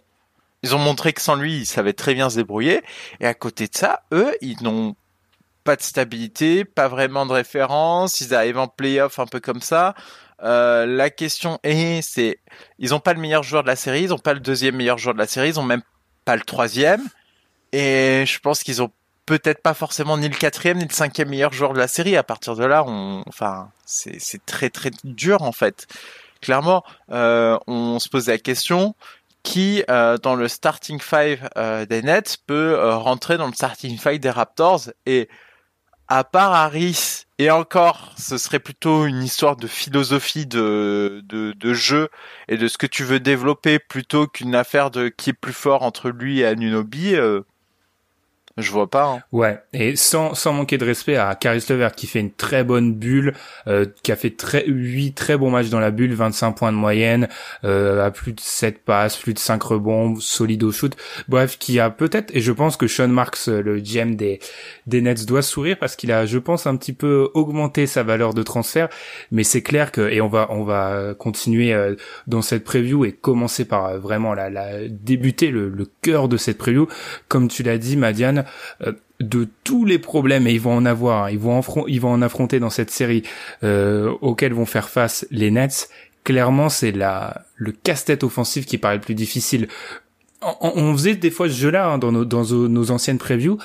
ils 0.64 0.74
ont 0.74 0.78
montré 0.78 1.12
que 1.12 1.22
sans 1.22 1.36
lui, 1.36 1.58
ils 1.58 1.66
savaient 1.66 1.92
très 1.92 2.14
bien 2.14 2.28
se 2.28 2.36
débrouiller. 2.36 2.82
Et 3.20 3.26
à 3.26 3.34
côté 3.34 3.68
de 3.68 3.74
ça, 3.74 4.02
eux, 4.12 4.34
ils 4.42 4.62
n'ont 4.62 4.96
pas 5.64 5.76
de 5.76 5.82
stabilité, 5.82 6.64
pas 6.64 6.88
vraiment 6.88 7.26
de 7.26 7.32
référence, 7.32 8.20
ils 8.20 8.34
arrivent 8.34 8.58
en 8.58 8.68
playoff 8.68 9.18
un 9.18 9.26
peu 9.26 9.40
comme 9.40 9.60
ça. 9.60 9.94
Euh, 10.42 10.86
la 10.86 11.10
question 11.10 11.58
est, 11.62 12.02
c'est, 12.02 12.38
ils 12.78 12.94
ont 12.94 13.00
pas 13.00 13.12
le 13.12 13.20
meilleur 13.20 13.42
joueur 13.42 13.62
de 13.62 13.68
la 13.68 13.76
série, 13.76 14.02
ils 14.02 14.14
ont 14.14 14.18
pas 14.18 14.34
le 14.34 14.40
deuxième 14.40 14.76
meilleur 14.76 14.98
joueur 14.98 15.14
de 15.14 15.18
la 15.18 15.26
série, 15.26 15.50
ils 15.50 15.60
ont 15.60 15.64
même 15.64 15.82
pas 16.24 16.36
le 16.36 16.42
troisième. 16.42 17.02
Et 17.72 18.24
je 18.26 18.38
pense 18.40 18.62
qu'ils 18.62 18.82
ont 18.82 18.90
peut-être 19.26 19.62
pas 19.62 19.74
forcément 19.74 20.18
ni 20.18 20.28
le 20.28 20.34
quatrième 20.34 20.78
ni 20.78 20.84
le 20.84 20.92
cinquième 20.92 21.28
meilleur 21.28 21.52
joueur 21.52 21.72
de 21.72 21.78
la 21.78 21.88
série. 21.88 22.16
À 22.16 22.22
partir 22.22 22.56
de 22.56 22.64
là, 22.64 22.84
on, 22.86 23.22
enfin, 23.28 23.70
c'est, 23.84 24.18
c'est 24.18 24.44
très 24.44 24.70
très 24.70 24.90
dur 25.04 25.42
en 25.42 25.52
fait. 25.52 25.86
Clairement, 26.40 26.82
euh, 27.10 27.58
on 27.66 27.98
se 27.98 28.08
pose 28.08 28.28
la 28.28 28.38
question 28.38 28.94
qui 29.42 29.84
euh, 29.88 30.18
dans 30.18 30.34
le 30.34 30.48
starting 30.48 31.00
five 31.00 31.48
euh, 31.56 31.86
des 31.86 32.02
Nets 32.02 32.38
peut 32.46 32.74
euh, 32.74 32.96
rentrer 32.96 33.36
dans 33.36 33.46
le 33.46 33.52
starting 33.52 33.98
five 33.98 34.18
des 34.18 34.30
Raptors 34.30 34.90
et 35.06 35.28
à 36.10 36.24
part 36.24 36.52
Harris, 36.52 37.26
et 37.38 37.50
encore, 37.50 38.12
ce 38.18 38.36
serait 38.36 38.58
plutôt 38.58 39.06
une 39.06 39.22
histoire 39.22 39.56
de 39.56 39.68
philosophie 39.68 40.44
de, 40.44 41.22
de, 41.24 41.52
de 41.52 41.72
jeu 41.72 42.10
et 42.48 42.58
de 42.58 42.68
ce 42.68 42.76
que 42.78 42.86
tu 42.86 43.04
veux 43.04 43.20
développer 43.20 43.78
plutôt 43.78 44.26
qu'une 44.26 44.56
affaire 44.56 44.90
de 44.90 45.08
qui 45.08 45.30
est 45.30 45.32
plus 45.32 45.52
fort 45.52 45.82
entre 45.82 46.10
lui 46.10 46.40
et 46.40 46.46
Anunobi. 46.46 47.14
Euh, 47.14 47.42
je 48.60 48.70
vois 48.70 48.88
pas. 48.88 49.04
Hein. 49.04 49.22
Ouais, 49.32 49.60
et 49.72 49.96
sans, 49.96 50.34
sans 50.34 50.52
manquer 50.52 50.78
de 50.78 50.84
respect 50.84 51.16
à 51.16 51.34
Caris 51.34 51.64
Levert 51.68 51.92
qui 51.92 52.06
fait 52.06 52.20
une 52.20 52.32
très 52.32 52.64
bonne 52.64 52.94
bulle, 52.94 53.34
euh, 53.66 53.86
qui 54.02 54.12
a 54.12 54.16
fait 54.16 54.30
très, 54.30 54.64
8 54.66 55.12
très 55.12 55.36
bons 55.36 55.50
matchs 55.50 55.68
dans 55.68 55.80
la 55.80 55.90
bulle, 55.90 56.12
25 56.14 56.52
points 56.52 56.72
de 56.72 56.76
moyenne, 56.76 57.28
euh, 57.64 58.04
à 58.04 58.10
plus 58.10 58.32
de 58.32 58.40
7 58.40 58.84
passes, 58.84 59.16
plus 59.16 59.34
de 59.34 59.38
5 59.38 59.62
rebonds, 59.62 60.16
solide 60.16 60.62
au 60.62 60.72
shoot. 60.72 60.96
Bref, 61.28 61.58
qui 61.58 61.80
a 61.80 61.90
peut-être, 61.90 62.34
et 62.34 62.40
je 62.40 62.52
pense 62.52 62.76
que 62.76 62.86
Sean 62.86 63.08
Marks, 63.08 63.46
le 63.46 63.80
GM 63.80 64.14
des, 64.16 64.40
des 64.86 65.00
Nets, 65.00 65.26
doit 65.26 65.42
sourire 65.42 65.76
parce 65.78 65.96
qu'il 65.96 66.12
a, 66.12 66.26
je 66.26 66.38
pense, 66.38 66.66
un 66.66 66.76
petit 66.76 66.92
peu 66.92 67.30
augmenté 67.34 67.86
sa 67.86 68.02
valeur 68.02 68.34
de 68.34 68.42
transfert. 68.42 68.88
Mais 69.30 69.44
c'est 69.44 69.62
clair 69.62 69.92
que, 69.92 70.02
et 70.10 70.20
on 70.20 70.28
va, 70.28 70.48
on 70.50 70.64
va 70.64 71.14
continuer 71.18 71.72
euh, 71.72 71.94
dans 72.26 72.42
cette 72.42 72.64
preview 72.64 73.04
et 73.04 73.12
commencer 73.12 73.64
par 73.64 73.86
euh, 73.86 73.98
vraiment 73.98 74.34
la, 74.34 74.50
la 74.50 74.88
débuter 74.88 75.50
le, 75.50 75.68
le 75.68 75.86
cœur 76.02 76.28
de 76.28 76.36
cette 76.36 76.58
preview. 76.58 76.88
Comme 77.28 77.48
tu 77.48 77.62
l'as 77.62 77.78
dit, 77.78 77.96
Madiane, 77.96 78.38
euh, 78.38 78.42
de 79.20 79.48
tous 79.64 79.84
les 79.84 79.98
problèmes 79.98 80.46
et 80.46 80.52
ils 80.52 80.60
vont 80.60 80.74
en 80.74 80.86
avoir, 80.86 81.30
ils 81.30 81.38
vont 81.38 81.58
en, 81.58 81.86
ils 81.86 82.00
vont 82.00 82.10
en 82.10 82.22
affronter 82.22 82.58
dans 82.58 82.70
cette 82.70 82.90
série 82.90 83.22
euh, 83.62 84.12
auxquels 84.22 84.54
vont 84.54 84.66
faire 84.66 84.88
face 84.88 85.26
les 85.30 85.50
Nets. 85.50 85.90
Clairement, 86.24 86.68
c'est 86.68 86.92
la 86.92 87.44
le 87.56 87.72
casse-tête 87.72 88.24
offensif 88.24 88.66
qui 88.66 88.78
paraît 88.78 88.96
le 88.96 89.00
plus 89.00 89.14
difficile. 89.14 89.68
On, 90.42 90.94
faisait 90.94 91.16
des 91.16 91.30
fois 91.30 91.48
ce 91.48 91.54
jeu-là 91.54 91.86
hein, 91.86 91.98
dans, 91.98 92.12
nos, 92.12 92.24
dans 92.24 92.44
nos 92.44 92.90
anciennes 92.90 93.18
previews 93.18 93.58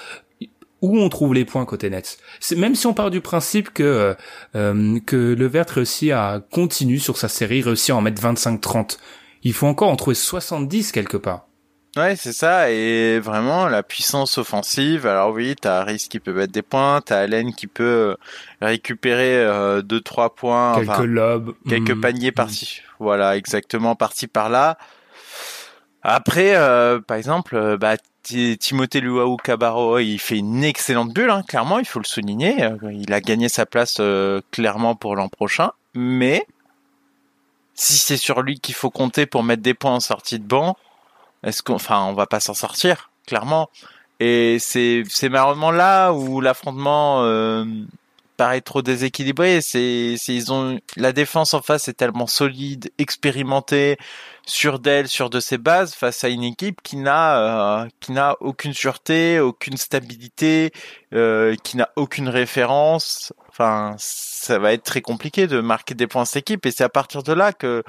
où 0.81 0.99
on 0.99 1.07
trouve 1.07 1.33
les 1.33 1.45
points 1.45 1.63
côté 1.63 1.89
Nets. 1.89 2.17
Même 2.57 2.75
si 2.75 2.85
on 2.85 2.93
part 2.93 3.11
du 3.11 3.21
principe 3.21 3.71
que 3.71 4.15
euh, 4.55 4.99
que 5.05 5.15
le 5.15 5.47
Vert 5.47 5.69
réussit 5.69 6.11
à 6.11 6.43
continuer 6.51 6.99
sur 6.99 7.15
sa 7.15 7.29
série, 7.29 7.61
réussit 7.61 7.91
à 7.91 7.95
en 7.95 8.01
mettre 8.01 8.21
25-30, 8.21 8.97
il 9.43 9.53
faut 9.53 9.67
encore 9.67 9.89
en 9.89 9.95
trouver 9.95 10.15
70 10.15 10.91
quelque 10.91 11.15
part. 11.15 11.47
Ouais, 11.95 12.17
c'est 12.17 12.33
ça, 12.33 12.71
et 12.71 13.19
vraiment 13.19 13.67
la 13.67 13.81
puissance 13.81 14.37
offensive. 14.37 15.07
Alors 15.07 15.31
oui, 15.31 15.55
t'as 15.59 15.79
Harris 15.79 16.07
qui 16.09 16.19
peut 16.19 16.33
mettre 16.33 16.51
des 16.51 16.61
points, 16.61 16.99
t'as 16.99 17.19
Allen 17.21 17.53
qui 17.53 17.67
peut 17.67 17.83
euh, 17.83 18.15
récupérer 18.61 19.37
euh, 19.37 19.81
deux 19.81 20.01
trois 20.01 20.35
points, 20.35 20.75
quelques 20.75 21.05
lobes, 21.05 21.55
quelques 21.69 21.91
mm. 21.91 22.01
paniers 22.01 22.31
mm. 22.31 22.33
par-ci. 22.33 22.81
Voilà, 22.99 23.37
exactement, 23.37 23.95
par-ci 23.95 24.27
par-là. 24.27 24.77
Après, 26.03 26.55
euh, 26.55 26.99
par 26.99 27.15
exemple, 27.15 27.55
euh, 27.55 27.77
bah, 27.77 27.95
Timothée 28.23 28.99
Luau 28.99 29.37
Cabarro, 29.37 29.97
il 29.99 30.19
fait 30.19 30.37
une 30.37 30.65
excellente 30.65 31.13
bulle, 31.13 31.29
hein, 31.29 31.43
clairement, 31.47 31.79
il 31.79 31.85
faut 31.85 31.99
le 31.99 32.05
souligner. 32.05 32.71
Il 32.91 33.13
a 33.13 33.21
gagné 33.21 33.47
sa 33.47 33.65
place 33.65 34.01
clairement 34.51 34.95
pour 34.95 35.15
l'an 35.15 35.29
prochain, 35.29 35.71
mais 35.93 36.45
si 37.75 37.97
c'est 37.97 38.17
sur 38.17 38.41
lui 38.41 38.59
qu'il 38.59 38.75
faut 38.75 38.89
compter 38.89 39.25
pour 39.25 39.43
mettre 39.43 39.61
des 39.61 39.73
points 39.75 39.93
en 39.93 39.99
sortie 39.99 40.39
de 40.39 40.45
banc, 40.45 40.75
est-ce 41.45 41.63
qu'on, 41.63 41.75
enfin, 41.75 42.03
on 42.05 42.13
va 42.13 42.27
pas 42.27 42.39
s'en 42.39 42.53
sortir, 42.53 43.11
clairement. 43.27 43.69
Et 44.19 44.57
c'est 44.59 45.03
c'est 45.09 45.29
malheureusement 45.29 45.71
là 45.71 46.11
où 46.11 46.41
l'affrontement 46.41 47.23
euh, 47.23 47.65
paraît 48.37 48.61
trop 48.61 48.81
déséquilibré. 48.81 49.61
C'est 49.61 50.15
ils 50.27 50.53
ont 50.53 50.79
la 50.97 51.11
défense 51.11 51.53
en 51.53 51.61
face 51.61 51.87
est 51.87 51.93
tellement 51.93 52.27
solide, 52.27 52.91
expérimentée, 52.97 53.97
sur 54.45 54.79
d'elle, 54.79 55.07
sur 55.07 55.29
de 55.29 55.39
ses 55.39 55.57
bases 55.57 55.93
face 55.93 56.23
à 56.23 56.29
une 56.29 56.43
équipe 56.43 56.81
qui 56.81 56.97
n'a 56.97 57.83
euh, 57.83 57.87
qui 57.99 58.11
n'a 58.13 58.35
aucune 58.41 58.73
sûreté, 58.73 59.39
aucune 59.39 59.77
stabilité, 59.77 60.71
euh, 61.13 61.55
qui 61.63 61.77
n'a 61.77 61.89
aucune 61.95 62.29
référence. 62.29 63.33
Enfin, 63.57 63.95
ça 63.97 64.59
va 64.59 64.73
être 64.73 64.83
très 64.83 64.99
compliqué 64.99 65.47
de 65.47 65.61
marquer 65.61 65.93
des 65.93 66.07
points 66.07 66.23
à 66.23 66.25
cette 66.25 66.41
équipe 66.41 66.65
et 66.65 66.71
c'est 66.71 66.83
à 66.83 66.89
partir 66.89 67.23
de 67.23 67.31
là 67.31 67.53
que 67.53 67.83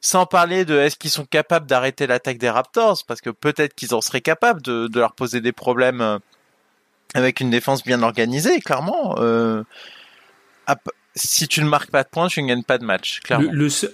sans 0.00 0.24
parler 0.24 0.64
de 0.64 0.78
est-ce 0.78 0.96
qu'ils 0.96 1.10
sont 1.10 1.26
capables 1.26 1.66
d'arrêter 1.66 2.06
l'attaque 2.06 2.38
des 2.38 2.48
Raptors 2.48 3.02
parce 3.06 3.20
que 3.20 3.28
peut-être 3.28 3.74
qu'ils 3.74 3.94
en 3.94 4.00
seraient 4.00 4.22
capables 4.22 4.62
de, 4.62 4.88
leur 4.94 5.12
poser 5.12 5.42
des 5.42 5.52
problèmes 5.52 6.00
euh, 6.00 6.18
avec 7.12 7.40
une 7.40 7.50
défense 7.50 7.84
bien 7.84 8.02
organisée, 8.02 8.58
clairement. 8.62 9.16
Euh, 9.18 9.64
si 11.14 11.46
tu 11.46 11.62
ne 11.62 11.68
marques 11.68 11.90
pas 11.90 12.02
de 12.02 12.08
points, 12.08 12.28
tu 12.28 12.42
ne 12.42 12.48
gagnes 12.48 12.62
pas 12.62 12.78
de 12.78 12.84
match, 12.84 13.20
clairement. 13.20 13.50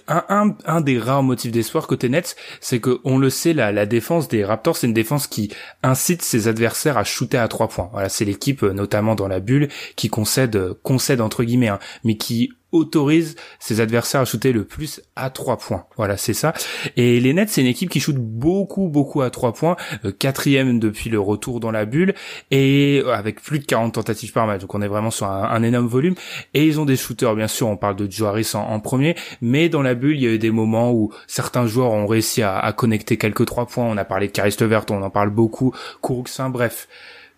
Un, 0.07 0.81
des 0.81 0.99
rares 0.99 1.23
motifs 1.23 1.51
d'espoir 1.51 1.87
côté 1.87 2.09
Nets, 2.09 2.35
c'est 2.61 2.79
que 2.79 2.99
on 3.03 3.17
le 3.17 3.29
sait, 3.29 3.53
la, 3.53 3.71
la 3.71 3.85
défense 3.85 4.27
des 4.27 4.45
Raptors, 4.45 4.77
c'est 4.77 4.87
une 4.87 4.93
défense 4.93 5.27
qui 5.27 5.51
incite 5.83 6.21
ses 6.21 6.47
adversaires 6.47 6.97
à 6.97 7.03
shooter 7.03 7.37
à 7.37 7.47
trois 7.47 7.67
points. 7.67 7.89
Voilà, 7.91 8.09
c'est 8.09 8.25
l'équipe, 8.25 8.63
euh, 8.63 8.73
notamment 8.73 9.15
dans 9.15 9.27
la 9.27 9.39
bulle, 9.39 9.67
qui 9.95 10.09
concède, 10.09 10.55
euh, 10.55 10.79
concède 10.83 11.21
entre 11.21 11.43
guillemets, 11.43 11.67
hein, 11.67 11.79
mais 12.03 12.15
qui 12.17 12.53
autorise 12.71 13.35
ses 13.59 13.81
adversaires 13.81 14.21
à 14.21 14.25
shooter 14.25 14.51
le 14.51 14.63
plus 14.63 15.01
à 15.15 15.29
trois 15.29 15.57
points. 15.57 15.85
Voilà, 15.97 16.17
c'est 16.17 16.33
ça. 16.33 16.53
Et 16.95 17.19
les 17.19 17.33
Nets, 17.33 17.49
c'est 17.49 17.61
une 17.61 17.67
équipe 17.67 17.89
qui 17.89 17.99
shoot 17.99 18.15
beaucoup, 18.15 18.87
beaucoup 18.87 19.21
à 19.21 19.29
trois 19.29 19.53
points, 19.53 19.75
euh, 20.05 20.11
quatrième 20.11 20.79
depuis 20.79 21.09
le 21.09 21.19
retour 21.19 21.59
dans 21.59 21.71
la 21.71 21.85
bulle, 21.85 22.13
et 22.51 23.01
euh, 23.03 23.13
avec 23.13 23.41
plus 23.41 23.59
de 23.59 23.65
40 23.65 23.93
tentatives 23.93 24.31
par 24.31 24.47
match. 24.47 24.61
Donc 24.61 24.75
on 24.75 24.81
est 24.81 24.87
vraiment 24.87 25.11
sur 25.11 25.27
un, 25.27 25.63
énorme 25.63 25.87
volume. 25.87 26.15
Et 26.53 26.65
ils 26.65 26.79
ont 26.79 26.85
des 26.85 26.95
shooters, 26.95 27.35
bien 27.35 27.47
sûr, 27.47 27.67
on 27.67 27.77
parle 27.77 27.95
de 27.95 28.23
Harris 28.23 28.51
en, 28.53 28.79
premier, 28.79 29.15
mais 29.41 29.69
dans 29.69 29.81
la 29.81 29.93
bulle, 29.93 30.15
il 30.15 30.23
y 30.23 30.27
a 30.27 30.31
eu 30.31 30.39
des 30.39 30.51
moments 30.51 30.91
où 30.91 31.11
certains 31.27 31.67
joueurs 31.67 31.91
ont 31.91 32.07
réussi 32.07 32.41
à, 32.43 32.73
connecter 32.75 33.17
quelques 33.17 33.45
trois 33.45 33.65
points. 33.65 33.85
On 33.85 33.97
a 33.97 34.05
parlé 34.05 34.27
de 34.27 34.31
Caris 34.31 34.55
Levert, 34.59 34.85
on 34.89 35.01
en 35.01 35.09
parle 35.09 35.29
beaucoup, 35.29 35.73
Kourouksin, 36.01 36.49
bref. 36.49 36.87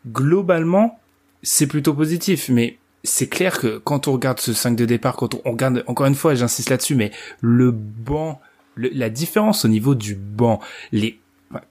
Globalement, 0.08 1.00
c'est 1.44 1.68
plutôt 1.68 1.94
positif, 1.94 2.50
mais 2.50 2.78
c'est 3.04 3.28
clair 3.28 3.60
que 3.60 3.78
quand 3.78 4.08
on 4.08 4.14
regarde 4.14 4.40
ce 4.40 4.54
5 4.54 4.76
de 4.76 4.86
départ, 4.86 5.16
quand 5.16 5.36
on 5.46 5.52
regarde, 5.52 5.84
encore 5.88 6.06
une 6.06 6.16
fois, 6.16 6.36
j'insiste 6.36 6.70
là-dessus, 6.70 6.96
mais 6.96 7.12
le 7.42 7.72
banc, 7.72 8.40
la 8.78 9.10
différence 9.10 9.66
au 9.66 9.68
niveau 9.68 9.96
du 9.96 10.16
banc, 10.16 10.60
les, 10.92 11.20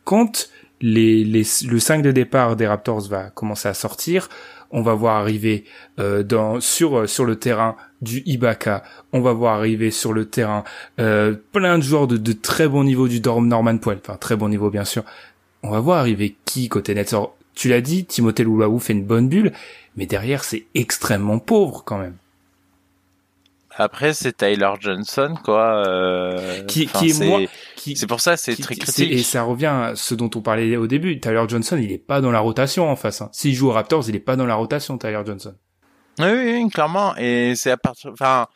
quand 0.05 0.51
le 0.83 1.79
5 1.79 2.03
de 2.03 2.11
départ 2.11 2.57
des 2.57 2.67
Raptors 2.67 3.09
va 3.09 3.31
commencer 3.31 3.69
à 3.69 3.75
sortir, 3.75 4.29
on 4.71 4.83
va 4.83 4.95
voir 4.95 5.17
arriver 5.17 5.65
euh, 5.99 6.61
sur 6.61 7.01
euh, 7.01 7.07
sur 7.07 7.25
le 7.25 7.37
terrain 7.37 7.77
du 8.03 8.23
Ibaka, 8.25 8.85
on 9.13 9.21
va 9.21 9.33
voir 9.33 9.57
arriver 9.57 9.91
sur 9.91 10.13
le 10.13 10.27
terrain 10.27 10.65
euh, 11.01 11.35
plein 11.53 11.79
de 11.79 11.83
joueurs 11.83 12.07
de, 12.07 12.33
très 12.33 12.69
bon 12.69 12.85
niveau 12.85 13.09
du 13.09 13.21
Norman 13.21 13.77
Poel, 13.79 13.99
enfin 14.01 14.17
très 14.17 14.37
bon 14.37 14.49
niveau 14.49 14.71
bien 14.71 14.85
sûr. 14.85 15.05
On 15.63 15.71
va 15.71 15.81
voir 15.81 15.99
arriver 15.99 16.37
qui 16.45 16.69
côté 16.69 16.95
Nets. 16.95 17.15
tu 17.55 17.69
l'as 17.69 17.83
dit, 17.83 18.07
Timothée 18.07 18.45
Loulaou 18.45 18.79
fait 18.79 18.95
une 18.95 19.05
bonne 19.05 19.29
bulle, 19.29 19.53
mais 19.97 20.07
derrière 20.07 20.45
c'est 20.45 20.65
extrêmement 20.75 21.39
pauvre 21.39 21.83
quand 21.85 21.99
même. 21.99 22.17
Après, 23.77 24.13
c'est 24.13 24.37
Tyler 24.37 24.73
Johnson, 24.81 25.35
quoi. 25.43 25.87
Euh, 25.87 26.63
qui, 26.65 26.87
qui 26.87 27.11
est, 27.11 27.25
moi, 27.25 27.41
c'est 27.77 28.07
pour 28.07 28.21
ça, 28.21 28.37
c'est 28.37 28.55
très 28.57 28.75
critique. 28.75 29.11
Et 29.11 29.23
ça 29.23 29.43
revient 29.43 29.67
à 29.67 29.93
ce 29.95 30.15
dont 30.15 30.29
on 30.35 30.41
parlait 30.41 30.77
au 30.77 30.87
début. 30.87 31.19
Tyler 31.19 31.45
Johnson, 31.49 31.79
il 31.81 31.91
est 31.93 31.99
pas 31.99 32.21
dans 32.21 32.33
la 32.33 32.41
rotation 32.41 32.91
en 32.91 32.97
face. 32.97 33.23
Hein. 33.23 33.31
S'il 33.33 33.55
joue 33.55 33.69
aux 33.69 33.73
Raptors, 33.73 34.09
il 34.09 34.17
est 34.17 34.21
pas 34.21 34.37
dans 34.37 34.45
la 34.45 34.57
rotation, 34.57 34.99
Tyler 34.99 35.23
Johnson. 35.25 35.55
Oui, 36.19 36.29
oui, 36.31 36.69
clairement. 36.69 37.17
Et 37.17 37.55
c'est 37.57 37.71
à 37.71 37.77
partir, 37.77 38.11
enfin, 38.13 38.49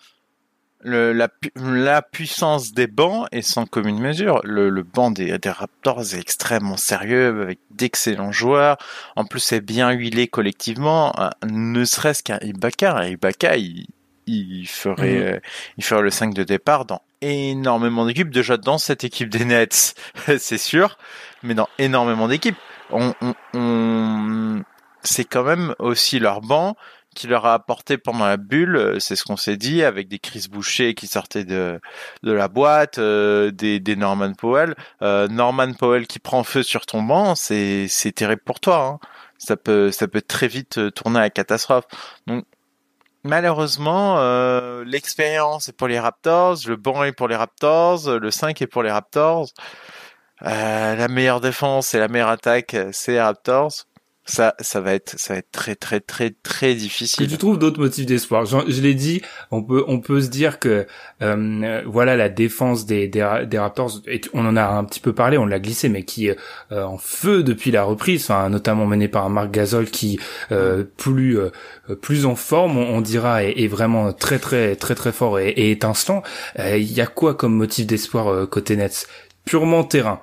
le, 0.84 1.12
la, 1.12 1.28
la, 1.56 2.02
puissance 2.02 2.72
des 2.72 2.86
bancs 2.86 3.26
est 3.32 3.42
sans 3.42 3.64
commune 3.64 3.98
mesure. 3.98 4.40
Le, 4.44 4.68
le 4.68 4.82
banc 4.82 5.10
des, 5.10 5.38
des, 5.38 5.50
Raptors 5.50 6.14
est 6.14 6.20
extrêmement 6.20 6.76
sérieux, 6.76 7.42
avec 7.42 7.58
d'excellents 7.70 8.32
joueurs. 8.32 8.76
En 9.16 9.24
plus, 9.24 9.40
c'est 9.40 9.62
bien 9.62 9.90
huilé 9.90 10.28
collectivement. 10.28 11.12
Euh, 11.18 11.30
ne 11.46 11.84
serait-ce 11.84 12.22
qu'un 12.22 12.38
Ibaka. 12.42 13.08
Ibaka, 13.08 13.56
il, 13.56 13.86
il 14.26 14.66
ferait, 14.66 15.14
mhm. 15.14 15.22
euh, 15.22 15.40
il 15.78 15.84
ferait 15.84 16.02
le 16.02 16.10
5 16.10 16.34
de 16.34 16.44
départ 16.44 16.84
dans 16.84 17.00
énormément 17.22 18.04
d'équipes. 18.06 18.30
Déjà 18.30 18.56
dans 18.58 18.78
cette 18.78 19.04
équipe 19.04 19.30
des 19.30 19.46
Nets, 19.46 19.94
c'est 20.38 20.58
sûr, 20.58 20.98
mais 21.42 21.54
dans 21.54 21.68
énormément 21.78 22.28
d'équipes. 22.28 22.58
On, 22.90 23.14
on, 23.22 23.34
on... 23.54 24.62
c'est 25.02 25.24
quand 25.24 25.44
même 25.44 25.74
aussi 25.78 26.18
leur 26.18 26.42
banc 26.42 26.76
qui 27.14 27.26
leur 27.26 27.46
a 27.46 27.54
apporté 27.54 27.98
pendant 27.98 28.26
la 28.26 28.36
bulle, 28.36 28.76
euh, 28.76 29.00
c'est 29.00 29.16
ce 29.16 29.24
qu'on 29.24 29.36
s'est 29.36 29.56
dit, 29.56 29.82
avec 29.82 30.08
des 30.08 30.18
Chris 30.18 30.46
Boucher 30.50 30.94
qui 30.94 31.06
sortaient 31.06 31.44
de, 31.44 31.80
de 32.22 32.32
la 32.32 32.48
boîte, 32.48 32.98
euh, 32.98 33.50
des, 33.50 33.80
des 33.80 33.96
Norman 33.96 34.34
Powell. 34.34 34.74
Euh, 35.02 35.28
Norman 35.28 35.72
Powell 35.74 36.06
qui 36.06 36.18
prend 36.18 36.44
feu 36.44 36.62
sur 36.62 36.86
ton 36.86 37.02
banc, 37.02 37.34
c'est, 37.34 37.88
terrible 38.14 38.42
pour 38.44 38.60
toi. 38.60 38.86
Hein. 38.86 38.98
Ça 39.38 39.56
peut, 39.56 39.90
ça 39.90 40.08
peut 40.08 40.22
très 40.22 40.48
vite 40.48 40.92
tourner 40.94 41.18
à 41.18 41.22
la 41.22 41.30
catastrophe. 41.30 41.84
Donc, 42.26 42.44
malheureusement, 43.24 44.18
l'expérience 44.84 45.68
est 45.68 45.72
pour 45.72 45.88
les 45.88 45.98
Raptors, 45.98 46.58
le 46.66 46.76
banc 46.76 47.04
est 47.04 47.12
pour 47.12 47.28
les 47.28 47.36
Raptors, 47.36 48.10
le 48.10 48.30
5 48.30 48.62
est 48.62 48.66
pour 48.66 48.82
les 48.82 48.90
Raptors. 48.90 49.48
La 50.40 51.08
meilleure 51.08 51.40
défense 51.40 51.94
et 51.94 51.98
la 51.98 52.08
meilleure 52.08 52.28
attaque, 52.28 52.76
c'est 52.92 53.12
les 53.12 53.20
Raptors 53.20 53.86
ça, 54.26 54.54
ça 54.58 54.80
va 54.80 54.94
être, 54.94 55.18
ça 55.18 55.34
va 55.34 55.38
être 55.38 55.52
très, 55.52 55.74
très, 55.74 56.00
très, 56.00 56.30
très 56.30 56.74
difficile. 56.74 57.26
Que 57.26 57.30
tu 57.30 57.38
trouves 57.38 57.58
d'autres 57.58 57.78
motifs 57.78 58.06
d'espoir. 58.06 58.46
Je, 58.46 58.56
je 58.68 58.80
l'ai 58.80 58.94
dit, 58.94 59.20
on 59.50 59.62
peut, 59.62 59.84
on 59.86 60.00
peut 60.00 60.22
se 60.22 60.28
dire 60.28 60.58
que, 60.58 60.86
euh, 61.22 61.82
voilà, 61.86 62.16
la 62.16 62.30
défense 62.30 62.86
des, 62.86 63.06
des, 63.06 63.44
des, 63.46 63.58
Raptors, 63.58 64.00
et 64.06 64.20
on 64.32 64.46
en 64.46 64.56
a 64.56 64.64
un 64.64 64.84
petit 64.84 65.00
peu 65.00 65.12
parlé, 65.12 65.36
on 65.36 65.44
l'a 65.44 65.58
glissé, 65.58 65.88
mais 65.88 66.04
qui 66.04 66.30
euh, 66.30 66.36
en 66.84 66.96
feu 66.96 67.42
depuis 67.42 67.70
la 67.70 67.84
reprise, 67.84 68.24
enfin, 68.24 68.48
notamment 68.48 68.86
mené 68.86 69.08
par 69.08 69.28
Marc 69.28 69.50
Gasol 69.50 69.86
qui, 69.86 70.18
euh, 70.52 70.84
plus, 70.96 71.38
euh, 71.38 71.50
plus 72.00 72.24
en 72.24 72.34
forme, 72.34 72.78
on, 72.78 73.02
dira, 73.02 73.44
est, 73.44 73.60
est, 73.60 73.68
vraiment 73.68 74.12
très, 74.12 74.38
très, 74.38 74.74
très, 74.76 74.94
très 74.94 75.12
fort 75.12 75.38
et, 75.38 75.50
et 75.50 75.70
étincelant. 75.70 76.22
Il 76.58 76.92
y 76.92 77.00
a 77.00 77.06
quoi 77.06 77.34
comme 77.34 77.54
motif 77.54 77.86
d'espoir 77.86 78.48
côté 78.48 78.76
Nets? 78.76 79.06
Purement 79.44 79.84
terrain 79.84 80.20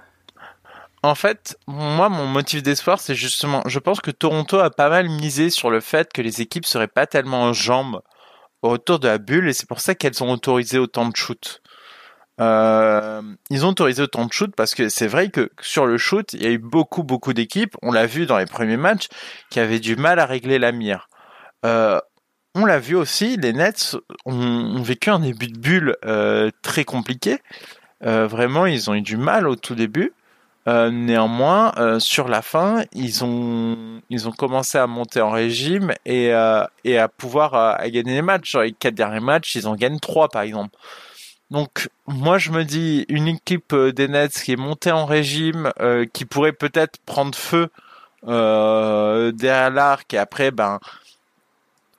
en 1.03 1.15
fait, 1.15 1.58
moi, 1.67 2.10
mon 2.10 2.27
motif 2.27 2.62
d'espoir, 2.62 3.00
c'est 3.00 3.15
justement, 3.15 3.63
je 3.65 3.79
pense 3.79 4.01
que 4.01 4.12
Toronto 4.12 4.60
a 4.60 4.70
pas 4.70 4.89
mal 4.89 5.10
misé 5.10 5.50
sur 5.50 5.72
le 5.72 5.79
fait 5.79 6.13
que 6.13 6.22
les 6.22 6.41
équipes 6.41 6.65
seraient 6.65 6.88
pas 6.88 7.08
tellement 7.08 7.41
en 7.43 7.53
jambes 7.53 8.01
autour 8.62 9.00
de 9.00 9.08
la 9.08 9.17
bulle, 9.17 9.50
et 9.50 9.53
c'est 9.53 9.67
pour 9.67 9.79
ça 9.79 9.96
qu'elles 9.96 10.24
ont 10.24 10.31
autorisé 10.31 10.77
autant 10.77 11.10
de 11.10 11.15
shoot. 11.15 11.62
Euh, 12.39 13.22
ils 13.50 13.65
ont 13.65 13.70
autorisé 13.70 14.03
autant 14.03 14.25
de 14.25 14.31
shoot 14.31 14.55
parce 14.55 14.74
que 14.74 14.89
c'est 14.89 15.08
vrai 15.08 15.29
que 15.29 15.51
sur 15.60 15.86
le 15.86 15.98
shoot, 15.98 16.34
il 16.34 16.43
y 16.43 16.46
a 16.46 16.51
eu 16.51 16.58
beaucoup, 16.60 17.03
beaucoup 17.03 17.34
d'équipes, 17.34 17.75
on 17.81 17.91
l'a 17.91 18.05
vu 18.05 18.25
dans 18.27 18.38
les 18.38 18.46
premiers 18.46 18.77
matchs, 18.77 19.08
qui 19.50 19.60
avaient 19.60 19.79
du 19.79 19.96
mal 19.96 20.20
à 20.20 20.27
régler 20.27 20.60
la 20.60 20.72
mire. 20.72 21.10
Euh, 21.65 22.00
on 22.53 22.65
l'a 22.65 22.79
vu 22.79 22.96
aussi, 22.96 23.38
les 23.38 23.53
Nets 23.53 23.98
ont, 24.25 24.81
vécu 24.81 25.10
un 25.10 25.20
début 25.20 25.48
de 25.48 25.58
bulle 25.58 25.96
euh, 26.05 26.51
très 26.62 26.84
compliqué. 26.84 27.39
vraiment, 28.01 28.67
ils 28.67 28.89
ont 28.89 28.93
eu 28.93 29.01
du 29.01 29.17
mal 29.17 29.48
au 29.48 29.55
tout 29.55 29.74
début. 29.74 30.13
Euh, 30.68 30.91
néanmoins, 30.91 31.74
euh, 31.77 32.00
sur 32.00 32.27
la 32.27 32.44
fin, 32.44 32.84
ils 32.94 33.24
ont 33.24 34.01
ils 34.12 34.27
ont 34.27 34.32
commencé 34.32 34.77
à 34.77 34.86
monter 34.86 35.20
en 35.20 35.32
régime 35.32 35.94
et 36.06 36.34
euh, 36.34 36.63
et 36.84 37.00
à 37.00 37.08
pouvoir 37.08 37.56
à 37.56 37.89
gagner 37.89 38.13
les 38.13 38.22
matchs. 38.22 38.51
Sur 38.51 38.62
les 38.62 38.72
quatre 38.72 38.94
derniers 38.94 39.20
matchs, 39.22 39.56
ils 39.56 39.68
en 39.68 39.75
gagnent 39.75 40.00
trois 40.00 40.30
par 40.30 40.44
exemple. 40.44 40.77
Donc 41.50 41.89
moi 42.08 42.38
je 42.38 42.51
me 42.51 42.63
dis 42.63 43.06
une 43.10 43.27
équipe 43.27 43.75
des 43.75 44.08
Nets 44.08 44.34
qui 44.44 44.53
est 44.53 44.56
montée 44.56 44.91
en 44.91 45.06
régime, 45.06 45.72
qui 46.13 46.25
pourrait 46.25 46.53
peut-être 46.53 47.00
prendre 47.06 47.36
feu 47.36 47.70
derrière 48.24 49.72
l'arc 49.72 50.13
et 50.13 50.18
après 50.18 50.51
ben 50.51 50.80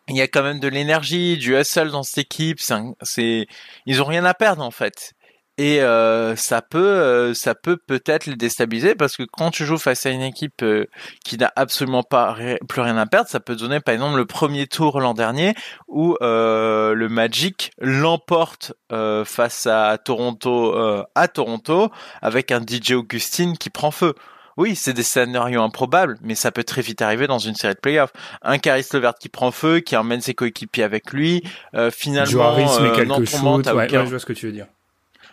il 0.09 0.17
y 0.17 0.23
a 0.23 0.29
quand 0.29 0.43
même 0.43 0.61
de 0.61 0.69
l'énergie, 0.69 1.37
du 1.37 1.57
hustle 1.59 1.91
dans 1.91 2.03
cette 2.03 2.19
équipe. 2.19 2.61
C'est 3.03 3.47
ils 3.87 4.03
ont 4.03 4.05
rien 4.07 4.25
à 4.25 4.35
perdre 4.35 4.63
en 4.63 4.71
fait 4.71 5.15
et 5.63 5.81
euh, 5.81 6.35
ça 6.35 6.61
peut 6.61 6.79
euh, 6.81 7.35
ça 7.35 7.55
peut 7.55 7.77
peut-être 7.77 8.27
les 8.27 8.35
déstabiliser 8.35 8.97
parce 8.97 9.17
que 9.17 9.23
quand 9.23 9.53
tu 9.53 9.65
joues 9.65 9.79
face 9.79 10.07
à 10.07 10.11
une 10.11 10.23
équipe 10.23 10.61
euh, 10.65 10.87
qui 11.25 11.39
n'a 11.39 11.53
absolument 11.55 12.03
pas 12.03 12.37
plus 12.69 12.81
rien 12.81 12.97
à 12.97 13.07
perdre 13.07 13.29
ça 13.29 13.39
peut 13.39 13.55
donner 13.55 13.79
par 13.79 13.95
exemple 13.95 14.17
le 14.17 14.27
premier 14.27 14.67
tour 14.67 14.99
l'an 14.99 15.15
dernier 15.15 15.55
où 15.87 16.17
le 16.21 17.07
Magic 17.09 17.71
l'emporte 17.79 18.73
face 18.91 19.69
à 19.69 19.99
Toronto 19.99 20.75
à 21.15 21.29
Toronto 21.29 21.93
avec 22.23 22.51
un 22.51 22.61
DJ 22.61 22.93
Augustine 22.93 23.57
qui 23.57 23.71
prend 23.71 23.93
feu. 23.93 24.15
Oui, 24.57 24.75
c'est 24.77 24.93
des 24.93 25.03
scénarios 25.03 25.63
improbables, 25.63 26.19
mais 26.23 26.35
ça 26.35 26.51
peut 26.51 26.65
très 26.65 26.83
vite 26.83 27.01
arriver 27.01 27.27
dans 27.27 27.39
une 27.39 27.55
série 27.55 27.75
de 27.75 27.81
playoffs. 27.81 28.13
Un 28.43 28.59
Caris 28.59 28.87
Levert 28.93 29.15
qui 29.15 29.31
prend 29.31 29.51
feu, 29.51 29.81
qui 29.81 29.97
emmène 29.97 30.21
ses 30.21 30.35
coéquipiers 30.35 30.85
avec 30.85 31.13
lui, 31.13 31.43
finalement, 31.91 32.31
Joe 32.31 32.43
Harris 32.43 32.83
met 32.83 32.93
quelques 32.93 33.25
shoots, 33.25 33.67
ouais, 33.69 33.89
je 33.89 33.99
vois 33.99 34.19
ce 34.19 34.27
que 34.27 34.35
tu 34.35 34.47
veux 34.47 34.53
dire 34.53 34.67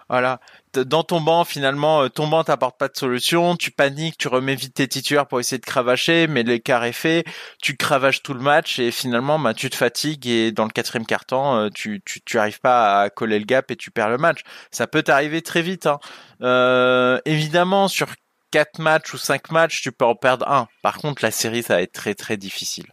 Voilà. 0.09 0.39
Dans 0.73 1.03
ton 1.03 1.21
banc, 1.21 1.45
finalement, 1.45 2.01
euh, 2.01 2.09
ton 2.09 2.27
banc 2.27 2.43
t'apporte 2.43 2.77
pas 2.77 2.87
de 2.87 2.97
solution. 2.97 3.55
Tu 3.55 3.71
paniques, 3.71 4.17
tu 4.17 4.27
remets 4.27 4.55
vite 4.55 4.73
tes 4.73 4.87
titulaires 4.87 5.27
pour 5.27 5.39
essayer 5.39 5.59
de 5.59 5.65
cravacher, 5.65 6.27
mais 6.27 6.43
l'écart 6.43 6.83
est 6.83 6.91
fait. 6.91 7.25
Tu 7.61 7.77
cravaches 7.77 8.23
tout 8.23 8.33
le 8.33 8.39
match 8.41 8.79
et 8.79 8.91
finalement, 8.91 9.37
bah, 9.39 9.53
tu 9.53 9.69
te 9.69 9.75
fatigues 9.75 10.27
et 10.27 10.51
dans 10.51 10.65
le 10.65 10.71
quatrième 10.71 11.05
quart-temps, 11.05 11.57
euh, 11.57 11.69
tu, 11.73 12.01
tu, 12.05 12.21
tu 12.21 12.39
arrives 12.39 12.59
pas 12.59 13.01
à 13.01 13.09
coller 13.09 13.39
le 13.39 13.45
gap 13.45 13.69
et 13.71 13.75
tu 13.75 13.91
perds 13.91 14.09
le 14.09 14.17
match. 14.17 14.41
Ça 14.71 14.87
peut 14.87 15.03
t'arriver 15.03 15.41
très 15.41 15.61
vite. 15.61 15.85
Hein. 15.85 15.99
Euh, 16.41 17.19
évidemment, 17.25 17.87
sur 17.87 18.09
quatre 18.51 18.79
matchs 18.79 19.13
ou 19.13 19.17
cinq 19.17 19.51
matchs, 19.51 19.81
tu 19.81 19.91
peux 19.91 20.05
en 20.05 20.15
perdre 20.15 20.47
un. 20.49 20.67
Par 20.81 20.97
contre, 20.97 21.23
la 21.23 21.31
série, 21.31 21.63
ça 21.63 21.75
va 21.75 21.81
être 21.81 21.93
très 21.93 22.15
très 22.15 22.37
difficile. 22.37 22.87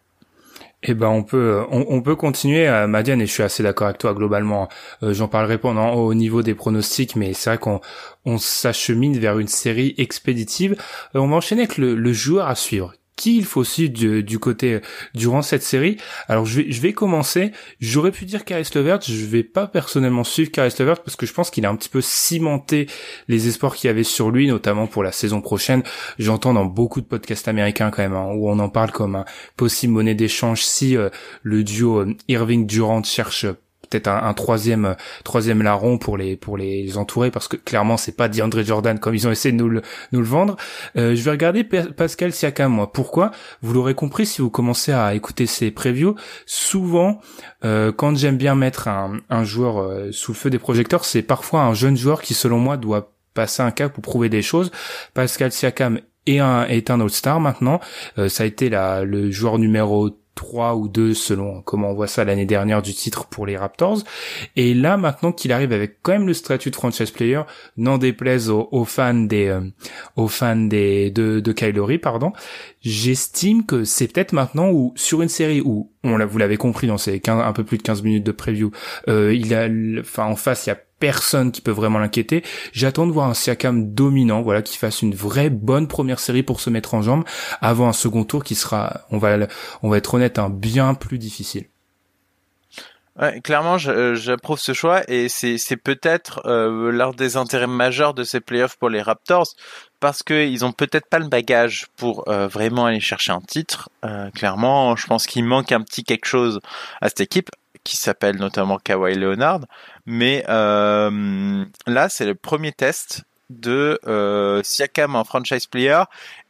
Eh 0.89 0.95
ben 0.95 1.09
on 1.09 1.25
peut 1.25 1.65
on, 1.71 2.01
peut 2.01 2.15
continuer 2.15 2.69
à 2.69 2.87
Madiane 2.87 3.21
et 3.21 3.27
je 3.27 3.33
suis 3.33 3.43
assez 3.43 3.63
d'accord 3.63 3.89
avec 3.89 3.99
toi 3.99 4.15
globalement. 4.15 4.69
Euh, 5.03 5.13
j'en 5.13 5.27
parlerai 5.27 5.59
pendant 5.59 5.95
au 5.95 6.15
niveau 6.15 6.43
des 6.43 6.55
pronostics, 6.55 7.17
mais 7.17 7.33
c'est 7.33 7.51
vrai 7.51 7.59
qu'on 7.59 7.81
on 8.25 8.39
s'achemine 8.39 9.19
vers 9.19 9.39
une 9.41 9.49
série 9.49 9.95
expéditive. 9.99 10.77
Euh, 11.17 11.19
on 11.19 11.29
va 11.29 11.37
enchaîner 11.37 11.63
avec 11.63 11.77
le, 11.77 11.97
le 11.97 12.13
joueur 12.13 12.47
à 12.47 12.55
suivre 12.55 12.93
qui 13.17 13.39
il 13.39 13.45
faut 13.45 13.65
suivre 13.65 13.93
du, 14.21 14.39
côté 14.39 14.75
euh, 14.75 14.81
durant 15.15 15.43
cette 15.43 15.63
série. 15.63 15.97
Alors 16.29 16.45
je 16.47 16.61
vais 16.61 16.71
je 16.71 16.81
vais 16.81 16.93
commencer. 16.93 17.53
J'aurais 17.81 18.13
pu 18.13 18.25
dire 18.27 18.45
Caris 18.45 18.69
Levert, 18.75 19.01
je 19.01 19.25
vais 19.25 19.43
pas 19.43 19.67
personnellement 19.67 20.25
suivre 20.25 20.51
Caris 20.51 20.75
Levert 20.79 21.03
parce 21.03 21.17
que 21.17 21.27
je 21.27 21.33
pense 21.33 21.51
qu'il 21.51 21.65
a 21.67 21.71
un 21.71 21.77
petit 21.77 21.89
peu 21.89 22.01
cimenté 22.01 22.87
les 23.29 23.49
espoirs 23.49 23.75
qu'il 23.75 23.89
y 23.89 23.91
avait 23.91 24.05
sur 24.05 24.31
lui, 24.31 24.47
notamment 24.47 24.87
pour 24.87 25.03
la 25.03 25.13
saison 25.13 25.41
prochaine. 25.41 25.83
J'entends 26.19 26.55
dans 26.55 26.67
beaucoup 26.67 27.01
de 27.01 27.07
podcasts 27.07 27.49
américains 27.49 27.91
quand 27.91 28.03
même 28.03 28.15
hein, 28.15 28.33
où 28.35 28.51
on 28.51 28.59
en 28.59 28.69
parle 28.69 28.93
comme 28.93 29.17
un 29.17 29.25
possible 29.57 29.95
monnaie 29.95 30.15
d'échange 30.15 30.63
si 30.63 30.97
euh, 30.97 31.09
le 31.43 31.65
duo 31.65 32.01
euh, 32.01 32.15
Irving 32.29 32.67
Durant 32.67 33.03
cherche 33.03 33.47
peut-être 33.89 34.09
un, 34.09 34.35
troisième 34.35 34.97
troisième 35.25 35.63
larron 35.63 35.99
pour 35.99 36.17
les 36.17 36.37
pour 36.37 36.57
les 36.57 36.99
entourer 36.99 37.31
parce 37.31 37.49
que 37.49 37.57
clairement 37.57 37.97
c'est 37.97 38.17
pas 38.17 38.29
DeAndre 38.29 38.63
Jordan 38.63 38.99
comme 38.99 39.15
ils 39.15 39.27
ont 39.27 39.31
essayé 39.31 39.53
de 39.53 39.59
nous 39.59 39.69
le 39.69 39.83
nous 40.13 40.21
le 40.21 40.27
vendre. 40.27 40.57
Euh, 40.97 41.15
je 41.15 41.23
vais 41.23 41.31
regarder 41.31 41.65
Pascal 41.65 42.33
Siakam 42.33 42.73
moi. 42.73 42.93
Pourquoi? 42.93 43.31
Vous 43.63 43.73
l'aurez 43.73 43.95
compris 43.95 44.27
si 44.27 44.43
vous 44.43 44.51
commencez 44.51 44.93
à 44.93 45.15
écouter 45.15 45.47
ces 45.47 45.71
previews. 45.71 46.15
Souvent 46.47 47.21
euh, 47.65 47.93
quand 47.93 48.17
j'aime 48.17 48.37
bien 48.37 48.55
mettre 48.55 48.89
un, 48.89 49.21
un 49.31 49.45
joueur 49.45 49.79
euh, 49.79 50.13
sous 50.13 50.33
le 50.33 50.37
feu 50.37 50.51
des 50.51 50.59
projecteurs, 50.59 51.05
c'est 51.05 51.23
parfois 51.23 51.63
un 51.63 51.75
jeune 51.75 51.97
joueur 51.97 52.23
qui 52.23 52.35
selon 52.35 52.59
moi 52.59 52.77
doit 52.77 53.13
passer 53.35 53.63
un 53.63 53.71
cap 53.71 53.97
ou 53.99 54.01
prouver 54.01 54.29
des 54.29 54.43
choses. 54.43 54.71
Pascal 55.15 55.53
Siakam 55.53 56.01
est 56.27 56.39
un 56.39 56.65
est 56.67 56.91
un 56.91 57.01
All-Star 57.01 57.41
maintenant. 57.41 57.81
ça 58.29 58.43
a 58.43 58.47
été 58.47 58.69
la, 58.69 59.05
le 59.05 59.31
joueur 59.31 59.59
numéro 59.59 60.11
3 60.37 60.77
ou 60.77 60.87
2 60.87 61.15
selon 61.15 61.63
comment 61.63 61.91
on 61.91 61.95
voit 61.95 62.07
ça 62.07 62.25
l'année 62.25 62.47
dernière 62.47 62.83
du 62.83 62.95
titre 62.95 63.27
pour 63.27 63.47
les 63.47 63.57
Raptors. 63.57 64.05
Et 64.55 64.75
là, 64.75 64.97
maintenant 64.97 65.33
qu'il 65.33 65.51
arrive 65.51 65.73
avec 65.73 65.99
quand 66.03 66.13
même 66.13 66.27
le 66.27 66.35
statut 66.35 66.71
de 66.71 66.77
franchise 66.77 67.11
player, 67.11 67.43
n'en 67.77 67.99
déplaise 67.99 68.51
aux, 68.51 68.85
fans 68.85 69.15
des, 69.15 69.49
euh, 69.49 69.61
aux 70.15 70.29
fans 70.29 70.55
des, 70.55 71.11
de, 71.11 71.41
de 71.41 71.97
pardon, 71.97 72.33
j'estime 72.83 73.65
que 73.65 73.85
c'est 73.85 74.09
peut-être 74.09 74.33
maintenant 74.33 74.71
où, 74.71 74.93
sur 74.95 75.23
une 75.23 75.29
série 75.29 75.61
où, 75.61 75.91
on 76.05 76.17
l'a, 76.17 76.27
vous 76.27 76.39
l'avez 76.39 76.57
compris 76.57 76.87
dans 76.87 76.99
ces 76.99 77.19
15, 77.19 77.43
un 77.43 77.53
peu 77.53 77.65
plus 77.65 77.79
de 77.79 77.83
15 77.83 78.03
minutes 78.03 78.25
de 78.25 78.33
preview, 78.33 78.71
euh, 79.09 79.35
il 79.35 79.55
a, 79.55 79.69
enfin, 80.01 80.27
en 80.27 80.37
face, 80.37 80.67
il 80.67 80.71
y 80.71 80.73
a 80.73 80.79
personne 80.99 81.53
qui 81.53 81.61
peut 81.61 81.71
vraiment 81.71 81.99
l'inquiéter. 81.99 82.43
J'attends 82.73 83.07
de 83.07 83.13
voir 83.13 83.29
un 83.29 83.35
Siakam 83.35 83.93
dominant, 83.93 84.43
voilà, 84.43 84.63
qui 84.63 84.77
fasse 84.77 85.03
une 85.03 85.15
vraie 85.15 85.51
bonne 85.51 85.89
première 85.89 86.21
série 86.21 86.43
pour 86.43 86.61
se 86.61 86.71
mettre 86.71 86.95
en 86.95 87.03
jambe 87.03 87.25
avant 87.61 87.89
un 87.89 87.93
second 87.93 88.25
tour 88.25 88.45
qui 88.45 88.55
sera, 88.55 89.03
on 89.11 89.19
va, 89.19 89.37
on 89.83 89.89
va 89.89 89.99
être 89.99 90.15
honnête, 90.15 90.39
un 90.39 90.51
bien 90.51 90.95
plus 90.95 91.19
difficile. 91.19 91.67
Clairement, 93.43 93.79
euh, 93.87 94.15
j'approuve 94.15 94.59
ce 94.59 94.75
choix 94.75 95.03
et 95.09 95.31
c'est 95.31 95.77
peut-être 95.79 96.43
euh, 96.45 96.93
l'un 96.93 97.13
des 97.13 97.39
intérêts 97.39 97.67
majeurs 97.67 98.13
de 98.13 98.25
ces 98.25 98.41
playoffs 98.41 98.77
pour 98.77 98.91
les 98.91 99.01
Raptors 99.01 99.55
parce 100.01 100.23
qu'ils 100.23 100.67
ont 100.67 100.73
peut-être 100.73 101.09
pas 101.09 101.19
le 101.19 101.29
bagage 101.29 101.87
pour 101.97 102.29
euh, 102.29 102.47
vraiment 102.47 102.85
aller 102.85 103.01
chercher 103.01 103.33
un 103.33 103.41
titre. 103.41 103.89
clairement, 104.35 104.97
je 104.97 105.07
pense 105.07 105.27
qu'il 105.27 105.45
manque 105.45 105.73
un 105.73 105.81
petit 105.81 106.05
quelque 106.05 106.27
chose 106.27 106.61
à 107.01 107.09
cette 107.09 107.23
équipe 107.23 107.49
qui 107.87 107.97
s'appelle 107.97 108.37
notamment 108.37 108.79
Kawhi 108.79 109.15
Leonard. 109.15 109.61
Mais 110.07 110.45
euh, 110.49 111.65
là, 111.87 112.09
c'est 112.09 112.27
le 112.27 112.35
premier 112.35 112.73
test 112.73 113.25
de 113.49 114.01
euh, 114.07 114.61
Siakam 114.65 115.15
en 115.15 115.25
franchise 115.25 115.67
player. 115.67 116.03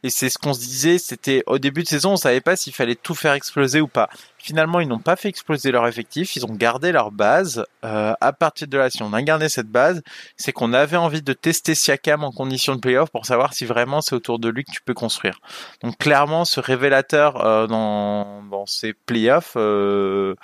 Et 0.03 0.09
c'est 0.09 0.29
ce 0.29 0.37
qu'on 0.37 0.53
se 0.53 0.59
disait 0.59 0.97
c'était 0.97 1.43
au 1.45 1.59
début 1.59 1.83
de 1.83 1.87
saison 1.87 2.13
on 2.13 2.15
savait 2.15 2.41
pas 2.41 2.55
s'il 2.55 2.73
fallait 2.73 2.95
tout 2.95 3.13
faire 3.13 3.33
exploser 3.33 3.81
ou 3.81 3.87
pas. 3.87 4.09
Finalement 4.37 4.79
ils 4.79 4.87
n'ont 4.87 4.99
pas 4.99 5.15
fait 5.15 5.29
exploser 5.29 5.71
leur 5.71 5.87
effectif 5.87 6.35
ils 6.35 6.45
ont 6.45 6.53
gardé 6.53 6.91
leur 6.91 7.11
base. 7.11 7.65
Euh, 7.83 8.13
à 8.19 8.33
partir 8.33 8.67
de 8.67 8.77
là 8.77 8.89
si 8.89 9.03
on 9.03 9.13
a 9.13 9.21
gardé 9.21 9.49
cette 9.49 9.67
base 9.67 10.01
c'est 10.37 10.51
qu'on 10.51 10.73
avait 10.73 10.97
envie 10.97 11.21
de 11.21 11.33
tester 11.33 11.75
Siakam 11.75 12.23
en 12.23 12.31
condition 12.31 12.75
de 12.75 12.79
playoff 12.79 13.09
pour 13.11 13.25
savoir 13.25 13.53
si 13.53 13.65
vraiment 13.65 14.01
c'est 14.01 14.15
autour 14.15 14.39
de 14.39 14.49
lui 14.49 14.63
que 14.63 14.71
tu 14.71 14.81
peux 14.81 14.95
construire. 14.95 15.39
Donc 15.83 15.97
clairement 15.97 16.45
ce 16.45 16.59
révélateur 16.59 17.45
euh, 17.45 17.67
dans, 17.67 18.43
dans 18.43 18.65
ces 18.65 18.93
playoffs 18.93 19.53
euh, 19.55 20.35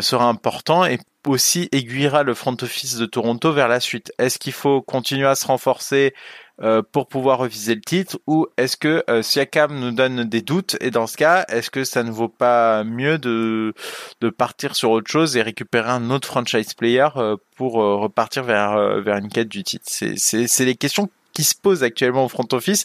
sera 0.00 0.28
important 0.28 0.84
et 0.84 0.98
aussi 1.26 1.68
aiguillera 1.72 2.22
le 2.22 2.34
front 2.34 2.56
office 2.62 2.96
de 2.96 3.06
Toronto 3.06 3.52
vers 3.52 3.68
la 3.68 3.80
suite. 3.80 4.12
Est-ce 4.18 4.38
qu'il 4.38 4.52
faut 4.52 4.80
continuer 4.80 5.26
à 5.26 5.34
se 5.34 5.46
renforcer 5.46 6.14
euh, 6.62 6.82
pour 6.90 7.08
pouvoir 7.08 7.38
reviser 7.38 7.74
le 7.74 7.80
titre 7.80 8.18
ou 8.26 8.46
est-ce 8.56 8.76
que 8.76 9.04
euh, 9.10 9.22
Siakam 9.22 9.78
nous 9.78 9.90
donne 9.90 10.24
des 10.24 10.40
doutes 10.40 10.76
et 10.80 10.90
dans 10.90 11.06
ce 11.06 11.16
cas, 11.16 11.44
est-ce 11.48 11.70
que 11.70 11.84
ça 11.84 12.02
ne 12.02 12.10
vaut 12.10 12.28
pas 12.28 12.82
mieux 12.84 13.18
de, 13.18 13.74
de 14.20 14.30
partir 14.30 14.74
sur 14.74 14.90
autre 14.90 15.10
chose 15.10 15.36
et 15.36 15.42
récupérer 15.42 15.90
un 15.90 16.10
autre 16.10 16.28
franchise 16.28 16.74
player 16.74 17.08
pour 17.56 17.74
repartir 17.74 18.44
vers, 18.44 19.00
vers 19.02 19.16
une 19.16 19.28
quête 19.28 19.48
du 19.48 19.62
titre? 19.64 19.84
C'est 19.88 20.64
les 20.64 20.76
questions 20.76 21.10
qui 21.34 21.44
se 21.44 21.54
posent 21.54 21.82
actuellement 21.82 22.24
au 22.24 22.28
front 22.28 22.48
office 22.52 22.84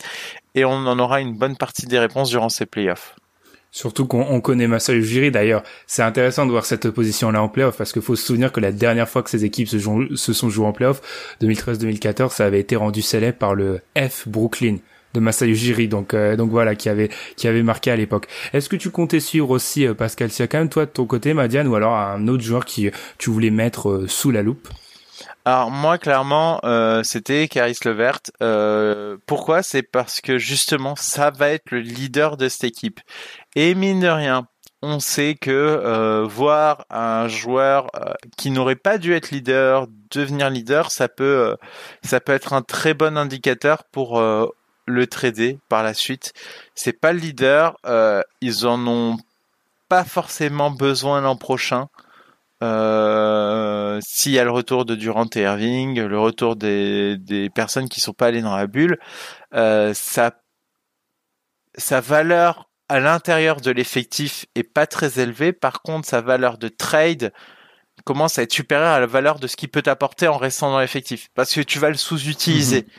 et 0.55 0.65
on 0.65 0.71
en 0.71 0.99
aura 0.99 1.21
une 1.21 1.37
bonne 1.37 1.55
partie 1.55 1.85
des 1.85 1.99
réponses 1.99 2.29
durant 2.29 2.49
ces 2.49 2.65
playoffs. 2.65 3.15
Surtout 3.71 4.05
qu'on 4.05 4.41
connaît 4.41 4.67
Masai 4.67 4.95
Ujiri 4.95 5.31
d'ailleurs. 5.31 5.63
C'est 5.87 6.03
intéressant 6.03 6.45
de 6.45 6.51
voir 6.51 6.65
cette 6.65 6.85
opposition-là 6.85 7.41
en 7.41 7.47
playoff 7.47 7.77
parce 7.77 7.93
qu'il 7.93 8.01
faut 8.01 8.17
se 8.17 8.25
souvenir 8.25 8.51
que 8.51 8.59
la 8.59 8.73
dernière 8.73 9.07
fois 9.07 9.23
que 9.23 9.29
ces 9.29 9.45
équipes 9.45 9.69
se, 9.69 9.77
se 9.79 10.33
sont 10.33 10.49
jouées 10.49 10.67
en 10.67 10.73
playoff, 10.73 11.01
2013-2014, 11.41 12.31
ça 12.31 12.45
avait 12.45 12.59
été 12.59 12.75
rendu 12.75 13.01
célèbre 13.01 13.37
par 13.37 13.55
le 13.55 13.79
F 13.97 14.27
Brooklyn 14.27 14.77
de 15.13 15.19
Masai 15.19 15.47
Ujiri, 15.47 15.87
donc 15.87 16.13
euh, 16.13 16.35
donc 16.35 16.51
voilà 16.51 16.75
qui 16.75 16.89
avait 16.89 17.09
qui 17.35 17.47
avait 17.47 17.63
marqué 17.63 17.91
à 17.91 17.95
l'époque. 17.95 18.27
Est-ce 18.53 18.69
que 18.69 18.75
tu 18.75 18.91
comptais 18.91 19.19
suivre 19.19 19.49
aussi 19.49 19.85
euh, 19.85 19.93
Pascal 19.93 20.31
Siakam 20.31 20.69
toi 20.69 20.85
de 20.85 20.91
ton 20.91 21.05
côté, 21.05 21.33
Madiane, 21.33 21.67
ou 21.67 21.75
alors 21.75 21.95
un 21.95 22.27
autre 22.27 22.43
joueur 22.43 22.65
qui 22.65 22.89
tu 23.17 23.29
voulais 23.29 23.49
mettre 23.49 23.89
euh, 23.89 24.07
sous 24.07 24.31
la 24.31 24.41
loupe? 24.41 24.69
Alors 25.43 25.71
moi 25.71 25.97
clairement 25.97 26.59
euh, 26.63 27.01
c'était 27.03 27.47
Caris 27.47 27.77
Levert. 27.83 28.19
Euh, 28.43 29.17
pourquoi? 29.25 29.63
C'est 29.63 29.81
parce 29.81 30.21
que 30.21 30.37
justement 30.37 30.95
ça 30.95 31.31
va 31.31 31.49
être 31.49 31.71
le 31.71 31.79
leader 31.79 32.37
de 32.37 32.47
cette 32.47 32.65
équipe. 32.65 32.99
Et 33.55 33.75
mine 33.75 33.99
de 33.99 34.07
rien, 34.07 34.47
on 34.81 34.99
sait 34.99 35.35
que 35.35 35.51
euh, 35.51 36.23
voir 36.25 36.85
un 36.89 37.27
joueur 37.27 37.87
euh, 37.95 38.13
qui 38.37 38.51
n'aurait 38.51 38.75
pas 38.75 38.97
dû 38.97 39.13
être 39.13 39.31
leader 39.31 39.87
devenir 40.11 40.49
leader, 40.49 40.91
ça 40.91 41.07
peut 41.07 41.55
ça 42.03 42.19
peut 42.19 42.33
être 42.33 42.53
un 42.53 42.61
très 42.61 42.93
bon 42.93 43.17
indicateur 43.17 43.85
pour 43.85 44.21
le 44.21 45.07
trader 45.07 45.59
par 45.69 45.83
la 45.83 45.93
suite. 45.93 46.33
C'est 46.75 46.99
pas 46.99 47.13
le 47.13 47.19
leader, 47.19 47.77
ils 48.41 48.67
en 48.67 48.85
ont 48.87 49.17
pas 49.87 50.03
forcément 50.05 50.71
besoin 50.71 51.21
l'an 51.21 51.35
prochain. 51.35 51.89
Euh, 52.63 53.99
s'il 54.01 54.31
y 54.31 54.39
a 54.39 54.43
le 54.43 54.51
retour 54.51 54.85
de 54.85 54.95
Durant 54.95 55.27
et 55.35 55.41
Irving, 55.41 55.99
le 55.99 56.19
retour 56.19 56.55
des, 56.55 57.17
des 57.17 57.49
personnes 57.49 57.89
qui 57.89 57.99
sont 57.99 58.13
pas 58.13 58.27
allées 58.27 58.41
dans 58.41 58.55
la 58.55 58.67
bulle, 58.67 58.99
euh, 59.53 59.93
sa, 59.93 60.31
sa 61.75 61.99
valeur 62.01 62.69
à 62.91 62.99
l'intérieur 62.99 63.61
de 63.61 63.71
l'effectif 63.71 64.45
est 64.53 64.63
pas 64.63 64.85
très 64.85 65.21
élevée. 65.21 65.53
Par 65.53 65.81
contre, 65.81 66.05
sa 66.05 66.19
valeur 66.19 66.57
de 66.57 66.67
trade 66.67 67.31
commence 68.03 68.37
à 68.37 68.41
être 68.41 68.51
supérieure 68.51 68.91
à 68.91 68.99
la 68.99 69.05
valeur 69.05 69.39
de 69.39 69.47
ce 69.47 69.55
qu'il 69.55 69.69
peut 69.69 69.81
t'apporter 69.81 70.27
en 70.27 70.35
restant 70.35 70.71
dans 70.71 70.79
l'effectif. 70.81 71.29
Parce 71.33 71.53
que 71.53 71.61
tu 71.61 71.79
vas 71.79 71.87
le 71.87 71.95
sous-utiliser. 71.95 72.81
Mhm. 72.81 72.89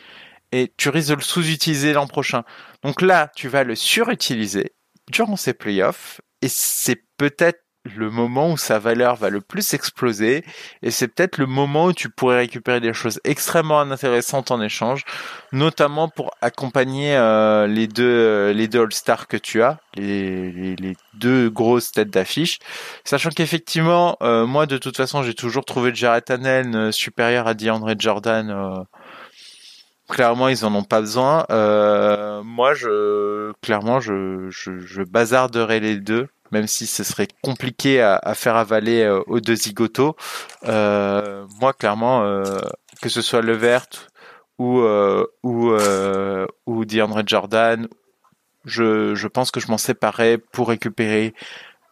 Et 0.52 0.72
tu 0.78 0.88
risques 0.88 1.10
de 1.10 1.16
le 1.16 1.20
sous-utiliser 1.20 1.92
l'an 1.92 2.06
prochain. 2.06 2.42
Donc 2.82 3.02
là, 3.02 3.30
tu 3.36 3.48
vas 3.48 3.64
le 3.64 3.74
surutiliser 3.74 4.72
durant 5.10 5.36
ces 5.36 5.52
playoffs. 5.52 6.22
Et 6.40 6.48
c'est 6.48 7.04
peut-être 7.18 7.60
le 7.84 8.10
moment 8.10 8.52
où 8.52 8.56
sa 8.56 8.78
valeur 8.78 9.16
va 9.16 9.28
le 9.28 9.40
plus 9.40 9.74
exploser 9.74 10.44
et 10.82 10.90
c'est 10.90 11.08
peut-être 11.08 11.38
le 11.38 11.46
moment 11.46 11.86
où 11.86 11.92
tu 11.92 12.08
pourrais 12.08 12.38
récupérer 12.38 12.80
des 12.80 12.92
choses 12.92 13.20
extrêmement 13.24 13.80
intéressantes 13.80 14.50
en 14.50 14.60
échange, 14.60 15.04
notamment 15.52 16.08
pour 16.08 16.30
accompagner 16.40 17.16
euh, 17.16 17.66
les 17.66 17.88
deux 17.88 18.04
euh, 18.04 18.52
les 18.52 18.68
deux 18.68 18.82
All-Stars 18.82 19.26
que 19.26 19.36
tu 19.36 19.62
as, 19.62 19.78
les, 19.94 20.76
les, 20.76 20.96
deux 21.14 21.50
grosses 21.50 21.92
têtes 21.92 22.10
d'affiche, 22.10 22.58
sachant 23.04 23.30
qu'effectivement 23.30 24.16
euh, 24.22 24.46
moi 24.46 24.66
de 24.66 24.78
toute 24.78 24.96
façon 24.96 25.22
j'ai 25.22 25.34
toujours 25.34 25.64
trouvé 25.64 25.92
Jared 25.94 26.30
Allen 26.30 26.92
supérieur 26.92 27.46
à 27.48 27.54
DeAndre 27.54 27.94
Jordan 27.98 28.86
clairement 30.08 30.48
ils 30.48 30.64
en 30.64 30.74
ont 30.74 30.84
pas 30.84 31.00
besoin. 31.00 31.46
moi 32.44 32.74
je 32.74 33.52
clairement 33.60 34.00
je, 34.00 34.48
je, 34.50 34.78
je 34.78 35.02
bazarderai 35.02 35.80
les 35.80 35.96
deux 35.96 36.28
même 36.52 36.66
si 36.66 36.86
ce 36.86 37.02
serait 37.02 37.28
compliqué 37.42 38.00
à, 38.00 38.34
faire 38.34 38.56
avaler 38.56 39.02
euh, 39.02 39.22
aux 39.26 39.40
deux 39.40 39.56
zigotos. 39.56 40.14
Euh, 40.64 41.46
moi, 41.60 41.72
clairement, 41.72 42.22
euh, 42.22 42.60
que 43.00 43.08
ce 43.08 43.22
soit 43.22 43.40
Levert 43.40 43.88
ou 44.58 44.80
ou 45.42 45.74
ou 46.66 46.84
DeAndre 46.84 47.22
Jordan, 47.26 47.88
je, 48.64 49.14
je 49.14 49.28
pense 49.28 49.50
que 49.50 49.58
je 49.58 49.68
m'en 49.68 49.78
séparais 49.78 50.38
pour 50.38 50.68
récupérer 50.68 51.34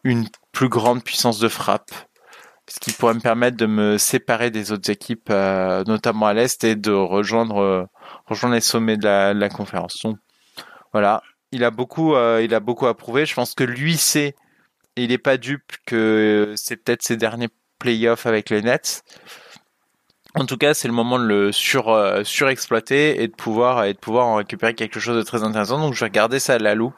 une 0.05 0.29
plus 0.53 0.69
grande 0.69 1.03
puissance 1.03 1.41
de 1.41 1.49
frappe 1.49 1.91
ce 2.69 2.79
qui 2.79 2.93
pourrait 2.93 3.15
me 3.15 3.21
permettre 3.21 3.57
de 3.57 3.67
me 3.67 3.99
séparer 3.99 4.53
des 4.53 4.71
autres 4.71 4.89
équipes, 4.91 5.31
notamment 5.31 6.27
à 6.27 6.35
l'est, 6.35 6.63
et 6.63 6.77
de 6.77 6.93
rejoindre, 6.93 7.89
rejoindre 8.27 8.55
les 8.55 8.61
sommets 8.61 8.97
de 8.97 9.33
la, 9.33 9.49
conférence. 9.49 10.07
Voilà, 10.93 11.21
il 11.51 11.65
a 11.65 11.73
beaucoup, 11.73 12.15
il 12.15 12.55
a 12.55 12.61
beaucoup 12.61 12.87
approuvé. 12.87 13.27
Je 13.27 13.35
pense 13.35 13.57
que 13.57 13.65
lui 13.65 13.97
sait, 13.97 14.37
il 15.05 15.11
n'est 15.11 15.19
pas 15.19 15.37
dupe 15.37 15.73
que 15.87 16.55
c'est 16.57 16.77
peut-être 16.77 17.03
ses 17.03 17.17
derniers 17.17 17.49
playoffs 17.79 18.27
avec 18.27 18.51
les 18.51 18.63
Nets. 18.63 19.03
En 20.35 20.47
tout 20.47 20.57
cas, 20.57 20.75
c'est 20.75 20.87
le 20.87 20.95
moment 20.95 21.19
de 21.19 21.25
le 21.25 21.53
sur 21.53 22.21
surexploiter 22.25 23.21
et 23.21 23.27
de 23.27 23.35
pouvoir 23.35 23.85
et 23.85 23.95
de 23.95 23.99
pouvoir 23.99 24.27
en 24.27 24.37
récupérer 24.37 24.75
quelque 24.75 25.01
chose 25.01 25.17
de 25.17 25.23
très 25.23 25.43
intéressant. 25.43 25.81
Donc, 25.81 25.95
je 25.95 26.01
vais 26.01 26.07
regarder 26.07 26.39
ça 26.39 26.55
à 26.55 26.59
la 26.59 26.77
loupe. 26.77 26.95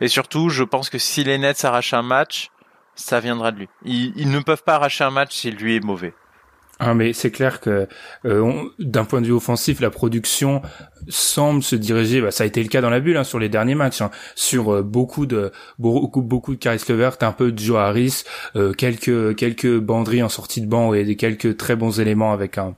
Et 0.00 0.08
surtout, 0.08 0.48
je 0.48 0.64
pense 0.64 0.90
que 0.90 0.98
si 0.98 1.22
les 1.22 1.38
Nets 1.38 1.64
arrachent 1.64 1.94
un 1.94 2.02
match, 2.02 2.50
ça 2.94 3.20
viendra 3.20 3.52
de 3.52 3.60
lui. 3.60 3.68
Ils, 3.84 4.30
ne 4.30 4.40
peuvent 4.40 4.62
pas 4.64 4.74
arracher 4.74 5.04
un 5.04 5.10
match 5.10 5.34
si 5.34 5.50
lui 5.50 5.76
est 5.76 5.84
mauvais. 5.84 6.14
Ah 6.78 6.94
mais 6.94 7.12
c'est 7.12 7.30
clair 7.30 7.60
que 7.60 7.86
euh, 8.24 8.62
d'un 8.78 9.04
point 9.04 9.20
de 9.20 9.26
vue 9.26 9.32
offensif, 9.32 9.80
la 9.80 9.90
production 9.90 10.62
semble 11.08 11.62
se 11.62 11.76
diriger. 11.76 12.20
Bah, 12.20 12.30
ça 12.30 12.44
a 12.44 12.46
été 12.46 12.62
le 12.62 12.68
cas 12.68 12.80
dans 12.80 12.90
la 12.90 12.98
bulle 12.98 13.16
hein, 13.16 13.24
sur 13.24 13.38
les 13.38 13.48
derniers 13.48 13.74
matchs, 13.74 14.00
hein, 14.00 14.10
sur 14.34 14.72
euh, 14.72 14.82
beaucoup 14.82 15.26
de 15.26 15.52
beaucoup 15.78 16.22
beaucoup 16.22 16.54
de 16.54 16.58
Caris 16.58 16.82
Levert, 16.88 17.16
un 17.20 17.32
peu 17.32 17.52
de 17.52 17.58
Joe 17.58 17.78
Harris, 17.78 18.24
euh, 18.56 18.72
quelques 18.72 19.36
quelques 19.36 19.78
banderies 19.78 20.22
en 20.22 20.28
sortie 20.28 20.60
de 20.60 20.66
banc 20.66 20.92
et 20.92 21.14
quelques 21.14 21.56
très 21.56 21.76
bons 21.76 22.00
éléments 22.00 22.32
avec 22.32 22.58
un 22.58 22.74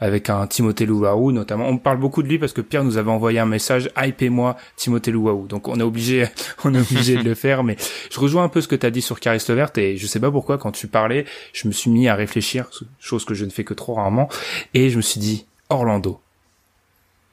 avec 0.00 0.28
un 0.28 0.46
Timothée 0.46 0.84
Louaou 0.84 1.32
notamment. 1.32 1.66
On 1.68 1.78
parle 1.78 1.98
beaucoup 1.98 2.22
de 2.22 2.28
lui 2.28 2.38
parce 2.38 2.52
que 2.52 2.60
Pierre 2.60 2.84
nous 2.84 2.98
avait 2.98 3.10
envoyé 3.10 3.38
un 3.38 3.46
message 3.46 3.90
hypez-moi 3.96 4.56
Timothée 4.76 5.12
Louaou. 5.12 5.46
Donc 5.46 5.68
on 5.68 5.80
est 5.80 5.84
obligé 5.84 6.26
on 6.64 6.74
est 6.74 6.80
obligé 6.80 7.16
de 7.16 7.22
le 7.22 7.34
faire. 7.34 7.64
Mais 7.64 7.76
je 8.10 8.20
rejoins 8.20 8.44
un 8.44 8.48
peu 8.50 8.60
ce 8.60 8.68
que 8.68 8.76
tu 8.76 8.84
as 8.84 8.90
dit 8.90 9.02
sur 9.02 9.18
Caris 9.18 9.42
Levert 9.48 9.70
et 9.76 9.96
je 9.96 10.06
sais 10.06 10.20
pas 10.20 10.30
pourquoi 10.30 10.58
quand 10.58 10.72
tu 10.72 10.88
parlais, 10.88 11.24
je 11.54 11.68
me 11.68 11.72
suis 11.72 11.90
mis 11.90 12.08
à 12.08 12.14
réfléchir, 12.14 12.68
chose 12.98 13.24
que 13.24 13.34
je 13.34 13.45
ne 13.46 13.52
fais 13.52 13.64
que 13.64 13.74
trop 13.74 13.94
rarement, 13.94 14.28
et 14.74 14.90
je 14.90 14.96
me 14.96 15.02
suis 15.02 15.20
dit 15.20 15.46
Orlando 15.70 16.20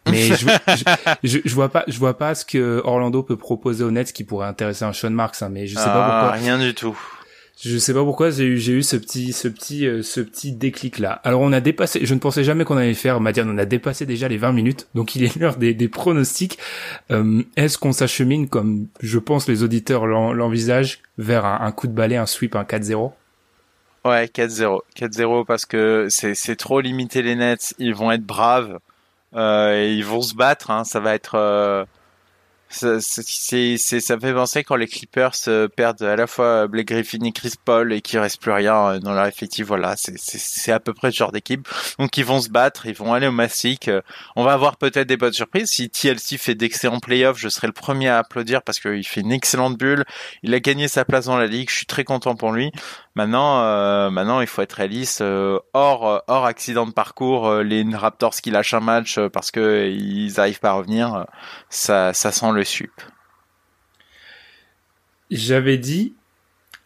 mais 0.10 0.21
je, 0.36 0.47
je, 1.23 1.39
je, 1.43 1.56
vois 1.56 1.69
pas, 1.69 1.84
je 1.88 1.97
vois 1.97 2.17
pas 2.17 2.36
ce 2.36 2.45
que 2.45 2.82
Orlando 2.84 3.23
peut 3.23 3.38
proposer 3.38 3.84
aux 3.84 3.91
Nets 3.91 4.12
qui 4.12 4.23
pourrait 4.23 4.47
intéresser 4.47 4.86
un 4.86 4.93
Sean 4.93 5.12
Marks, 5.12 5.41
hein, 5.41 5.49
mais 5.49 5.67
je 5.67 5.76
sais 5.76 5.86
pas 5.86 6.06
ah, 6.06 6.21
pourquoi. 6.21 6.39
Rien 6.39 6.60
du 6.60 6.73
tout. 6.73 6.97
Je 7.62 7.78
sais 7.78 7.93
pas 7.93 8.04
pourquoi 8.04 8.30
j'ai 8.32 8.45
eu 8.45 8.58
j'ai 8.58 8.73
eu 8.73 8.84
ce 8.84 8.97
petit 8.97 9.32
ce 9.32 9.47
petit 9.47 9.88
euh, 9.88 10.02
ce 10.02 10.19
petit 10.19 10.52
déclic 10.52 10.99
là. 10.99 11.21
Alors 11.23 11.39
on 11.39 11.54
a 11.54 11.62
dépassé, 11.62 12.06
je 12.06 12.13
ne 12.13 12.19
pensais 12.19 12.43
jamais 12.43 12.65
qu'on 12.65 12.76
allait 12.76 12.95
faire. 12.95 13.21
Madiane, 13.21 13.49
on 13.49 13.58
a 13.58 13.65
dépassé 13.65 14.06
déjà 14.06 14.28
les 14.28 14.38
20 14.38 14.52
minutes, 14.52 14.88
donc 14.95 15.15
il 15.15 15.23
est 15.23 15.36
l'heure 15.38 15.56
des, 15.56 15.73
des 15.73 15.88
pronostics. 15.88 16.58
Euh, 17.12 17.43
Est-ce 17.56 17.78
qu'on 17.78 17.93
s'achemine 17.93 18.49
comme 18.49 18.88
je 18.99 19.19
pense 19.19 19.47
les 19.47 19.63
auditeurs 19.63 20.08
l'envisagent 20.08 20.99
vers 21.17 21.45
un, 21.45 21.62
un, 21.62 21.71
coup 21.71 21.88
de 21.88 21.93
balai, 21.93 22.17
un 22.17 22.26
sweep, 22.26 22.56
un 22.56 22.63
4-0 22.63 23.12
Ouais, 24.05 24.25
4-0, 24.25 24.81
4-0 24.97 25.45
parce 25.45 25.65
que 25.65 26.07
c'est 26.09 26.55
trop 26.57 26.81
limité 26.81 27.21
les 27.21 27.35
Nets. 27.35 27.73
Ils 27.79 27.95
vont 27.95 28.11
être 28.11 28.25
braves. 28.25 28.79
Euh, 29.35 29.73
et 29.75 29.93
ils 29.93 30.05
vont 30.05 30.21
se 30.21 30.35
battre. 30.35 30.71
Hein. 30.71 30.83
Ça 30.83 30.99
va 30.99 31.13
être 31.13 31.35
euh, 31.35 31.85
ça, 32.73 32.99
c'est, 32.99 33.77
ça 33.77 34.19
fait 34.19 34.33
penser 34.33 34.63
quand 34.63 34.75
les 34.75 34.88
Clippers 34.88 35.31
euh, 35.47 35.67
perdent 35.67 36.01
à 36.01 36.15
la 36.15 36.27
fois 36.27 36.67
Blake 36.67 36.88
Griffin 36.88 37.23
et 37.23 37.31
Chris 37.31 37.53
Paul 37.63 37.93
et 37.93 38.01
qu'il 38.01 38.19
reste 38.19 38.41
plus 38.41 38.51
rien 38.51 38.99
dans 38.99 39.13
leur 39.13 39.25
effectif. 39.25 39.67
Voilà, 39.67 39.95
c'est, 39.97 40.71
à 40.71 40.79
peu 40.79 40.93
près 40.93 41.12
ce 41.12 41.17
genre 41.17 41.31
d'équipe. 41.31 41.67
Donc 41.99 42.17
ils 42.17 42.25
vont 42.25 42.41
se 42.41 42.49
battre, 42.49 42.86
ils 42.86 42.95
vont 42.95 43.13
aller 43.13 43.27
au 43.27 43.31
Massic. 43.31 43.89
On 44.36 44.43
va 44.43 44.53
avoir 44.53 44.77
peut-être 44.77 45.07
des 45.07 45.17
bonnes 45.17 45.33
surprises. 45.33 45.69
Si 45.69 45.89
TLC 45.89 46.38
fait 46.38 46.55
d'excellents 46.55 46.99
playoffs, 46.99 47.38
je 47.38 47.49
serai 47.49 47.67
le 47.67 47.73
premier 47.73 48.09
à 48.09 48.17
applaudir 48.17 48.62
parce 48.63 48.79
qu'il 48.79 49.05
fait 49.05 49.21
une 49.21 49.31
excellente 49.31 49.77
bulle. 49.77 50.03
Il 50.41 50.53
a 50.53 50.59
gagné 50.59 50.88
sa 50.88 51.05
place 51.05 51.25
dans 51.25 51.38
la 51.38 51.47
ligue. 51.47 51.69
Je 51.69 51.75
suis 51.75 51.86
très 51.86 52.03
content 52.03 52.36
pour 52.36 52.51
lui. 52.51 52.71
Maintenant, 53.15 53.62
euh, 53.62 54.09
maintenant, 54.09 54.41
il 54.41 54.47
faut 54.47 54.63
être 54.63 54.73
réaliste. 54.73 55.21
Euh, 55.21 55.59
hors, 55.73 56.23
hors 56.27 56.45
accident 56.45 56.88
de 56.88 56.91
parcours, 56.91 57.47
euh, 57.47 57.63
les 57.63 57.86
Raptors 57.93 58.33
qui 58.33 58.49
lâchent 58.49 58.73
un 58.73 58.79
match 58.79 59.19
parce 59.31 59.51
que 59.51 59.88
ils 59.88 60.39
arrivent 60.39 60.59
pas 60.59 60.69
à 60.69 60.73
revenir, 60.73 61.25
ça, 61.69 62.13
ça 62.13 62.31
sent 62.31 62.51
le 62.51 62.62
J'avais 65.32 65.78
dit 65.78 66.13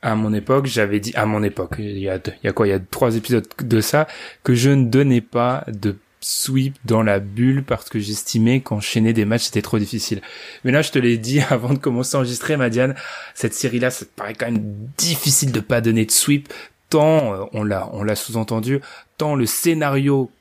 à 0.01 0.15
mon 0.15 0.33
époque, 0.33 0.67
j'avais 0.67 0.99
dit 0.99 1.11
à 1.15 1.25
mon 1.25 1.43
époque, 1.43 1.75
il 1.79 1.97
y 1.97 2.09
a, 2.09 2.17
il 2.17 2.45
y 2.45 2.47
a 2.47 2.53
quoi, 2.53 2.67
il 2.67 2.69
y 2.69 2.73
a 2.73 2.79
trois 2.79 3.15
épisodes 3.15 3.47
de 3.59 3.81
ça, 3.81 4.07
que 4.43 4.53
je 4.53 4.69
ne 4.69 4.85
donnais 4.85 5.21
pas 5.21 5.63
de 5.67 5.97
sweep 6.19 6.75
dans 6.85 7.03
la 7.03 7.19
bulle 7.19 7.63
parce 7.63 7.89
que 7.89 7.99
j'estimais 7.99 8.61
qu'enchaîner 8.61 9.13
des 9.13 9.25
matchs 9.25 9.45
c'était 9.45 9.61
trop 9.61 9.79
difficile. 9.79 10.21
Mais 10.63 10.71
là, 10.71 10.81
je 10.81 10.91
te 10.91 10.99
l'ai 10.99 11.17
dit 11.17 11.39
avant 11.49 11.73
de 11.73 11.79
commencer 11.79 12.15
à 12.15 12.19
enregistrer, 12.19 12.57
Madiane, 12.57 12.95
cette 13.33 13.53
série-là, 13.53 13.89
ça 13.89 14.05
paraît 14.15 14.33
quand 14.33 14.51
même 14.51 14.63
difficile 14.97 15.51
de 15.51 15.59
pas 15.59 15.81
donner 15.81 16.05
de 16.05 16.11
sweep 16.11 16.51
tant 16.89 17.33
euh, 17.33 17.45
on 17.53 17.63
l'a 17.63 17.89
on 17.91 18.03
l'a 18.03 18.15
sous-entendu, 18.15 18.79
tant 19.17 19.35
le 19.35 19.45
scénario 19.45 20.31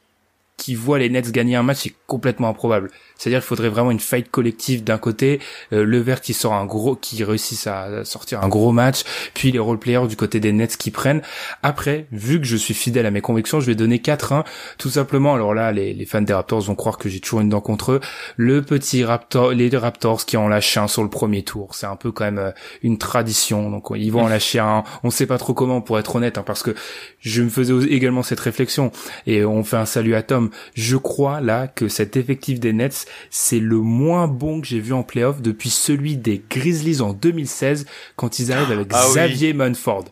qui 0.57 0.75
voit 0.75 0.99
les 0.99 1.11
Nets 1.11 1.31
gagner 1.33 1.57
un 1.57 1.63
match 1.63 1.87
est 1.87 1.95
complètement 2.07 2.49
improbable. 2.49 2.91
C'est-à-dire 3.17 3.41
qu'il 3.41 3.47
faudrait 3.47 3.69
vraiment 3.69 3.91
une 3.91 4.01
fight 4.01 4.31
collective 4.31 4.85
d'un 4.85 4.99
côté, 4.99 5.41
euh, 5.73 5.85
le 5.85 5.99
vert 5.99 6.21
qui 6.21 6.35
sort 6.35 6.55
un 6.55 6.67
gros, 6.67 6.97
qui 6.97 7.23
réussisse 7.25 7.67
à 7.67 8.05
sortir 8.05 8.43
un 8.43 8.49
gros 8.49 8.73
match, 8.73 9.03
puis 9.35 9.53
les 9.53 9.59
role 9.59 9.79
players 9.79 10.07
du 10.09 10.17
côté 10.17 10.41
des 10.41 10.53
Nets 10.53 10.77
qui 10.77 10.91
prennent. 10.91 11.23
Après, 11.63 12.07
vu 12.13 12.41
que 12.41 12.47
je 12.47 12.57
suis 12.57 12.75
fidèle 12.75 13.07
à 13.07 13.11
mes 13.11 13.21
convictions, 13.21 13.61
je 13.61 13.67
vais 13.67 13.75
donner 13.75 13.99
4-1, 13.99 14.45
tout 14.79 14.91
simplement. 14.91 15.35
Alors 15.35 15.55
là, 15.55 15.73
les, 15.73 15.93
les, 15.95 16.07
fans 16.07 16.23
des 16.23 16.33
Raptors 16.33 16.63
vont 16.63 16.75
croire 16.75 16.99
que 16.99 17.09
j'ai 17.09 17.21
toujours 17.21 17.41
une 17.41 17.49
dent 17.49 17.61
contre 17.61 17.93
eux. 17.93 18.01
Le 18.37 18.63
petit 18.63 19.05
Raptor, 19.05 19.53
les 19.53 19.69
Raptors 19.77 20.25
qui 20.25 20.37
en 20.37 20.49
lâché 20.49 20.81
un 20.81 20.89
sur 20.89 21.03
le 21.03 21.11
premier 21.11 21.43
tour, 21.43 21.75
c'est 21.75 21.87
un 21.87 21.97
peu 21.97 22.13
quand 22.13 22.25
même 22.25 22.39
euh, 22.39 22.53
une 22.83 22.99
tradition. 22.99 23.71
Donc 23.71 23.89
ils 23.95 24.11
vont 24.11 24.23
en 24.23 24.29
lâcher 24.29 24.59
un. 24.59 24.85
On 25.03 25.11
sait 25.11 25.27
pas 25.27 25.39
trop 25.39 25.55
comment, 25.55 25.81
pour 25.81 25.99
être 25.99 26.17
honnête, 26.17 26.39
hein, 26.39 26.45
parce 26.47 26.63
que 26.63 26.75
je 27.21 27.43
me 27.43 27.49
faisais 27.49 27.75
également 27.89 28.23
cette 28.23 28.41
réflexion 28.41 28.93
et 29.27 29.45
on 29.45 29.65
fait 29.65 29.77
un 29.77 29.87
salut 29.87 30.15
à 30.15 30.23
Tom. 30.23 30.51
Je 30.75 30.97
crois 30.97 31.41
là 31.41 31.67
que 31.69 31.89
cet 31.89 32.17
effectif 32.17 32.61
des 32.61 32.73
Nets 32.73 33.06
c'est 33.31 33.61
le 33.61 33.79
moins 33.79 34.29
bon 34.29 34.61
que 34.61 34.67
j'ai 34.67 34.81
vu 34.81 34.93
en 34.93 35.03
playoff 35.03 35.43
depuis 35.43 35.71
celui 35.71 36.17
des 36.17 36.43
Grizzlies 36.49 37.01
en 37.01 37.13
2016 37.13 37.87
quand 38.17 38.39
ils 38.39 38.53
arrivent 38.53 38.73
avec 38.73 38.89
ah 38.93 39.05
Xavier 39.09 39.53
Munford. 39.53 40.07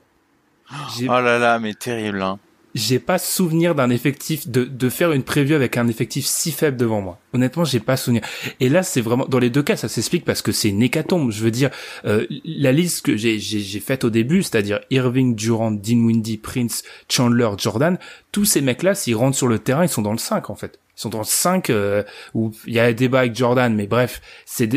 Oh 1.02 1.06
là 1.06 1.38
là, 1.38 1.58
mais 1.58 1.74
terrible. 1.74 2.22
Hein. 2.22 2.38
J'ai 2.74 2.98
pas 2.98 3.18
souvenir 3.18 3.76
d'un 3.76 3.88
effectif 3.90 4.48
de 4.48 4.64
de 4.64 4.88
faire 4.88 5.12
une 5.12 5.22
preview 5.22 5.54
avec 5.54 5.76
un 5.76 5.86
effectif 5.86 6.26
si 6.26 6.50
faible 6.50 6.76
devant 6.76 7.00
moi. 7.00 7.20
Honnêtement, 7.32 7.64
j'ai 7.64 7.78
pas 7.78 7.96
souvenir. 7.96 8.22
Et 8.58 8.68
là, 8.68 8.82
c'est 8.82 9.00
vraiment 9.00 9.26
dans 9.26 9.38
les 9.38 9.50
deux 9.50 9.62
cas, 9.62 9.76
ça 9.76 9.88
s'explique 9.88 10.24
parce 10.24 10.42
que 10.42 10.50
c'est 10.50 10.70
une 10.70 10.82
hécatombe. 10.82 11.30
Je 11.30 11.44
veux 11.44 11.52
dire, 11.52 11.70
euh, 12.04 12.26
la 12.44 12.72
liste 12.72 13.06
que 13.06 13.16
j'ai 13.16 13.38
j'ai 13.38 13.80
faite 13.80 14.02
au 14.02 14.10
début, 14.10 14.42
c'est-à-dire 14.42 14.80
Irving, 14.90 15.36
Durant, 15.36 15.70
Dinwiddie, 15.70 16.38
Prince, 16.38 16.82
Chandler, 17.08 17.50
Jordan, 17.58 17.96
tous 18.32 18.44
ces 18.44 18.60
mecs-là, 18.60 18.96
s'ils 18.96 19.14
rentrent 19.14 19.36
sur 19.36 19.46
le 19.46 19.60
terrain, 19.60 19.84
ils 19.84 19.88
sont 19.88 20.02
dans 20.02 20.12
le 20.12 20.18
5 20.18 20.50
en 20.50 20.56
fait. 20.56 20.80
Ils 20.96 21.00
sont 21.00 21.10
le 21.10 21.24
5 21.24 21.70
euh, 21.70 22.02
où 22.34 22.52
il 22.66 22.74
y 22.74 22.80
a 22.80 22.84
un 22.84 22.92
débat 22.92 23.20
avec 23.20 23.34
Jordan, 23.34 23.74
mais 23.74 23.86
bref, 23.86 24.20
c'est 24.46 24.68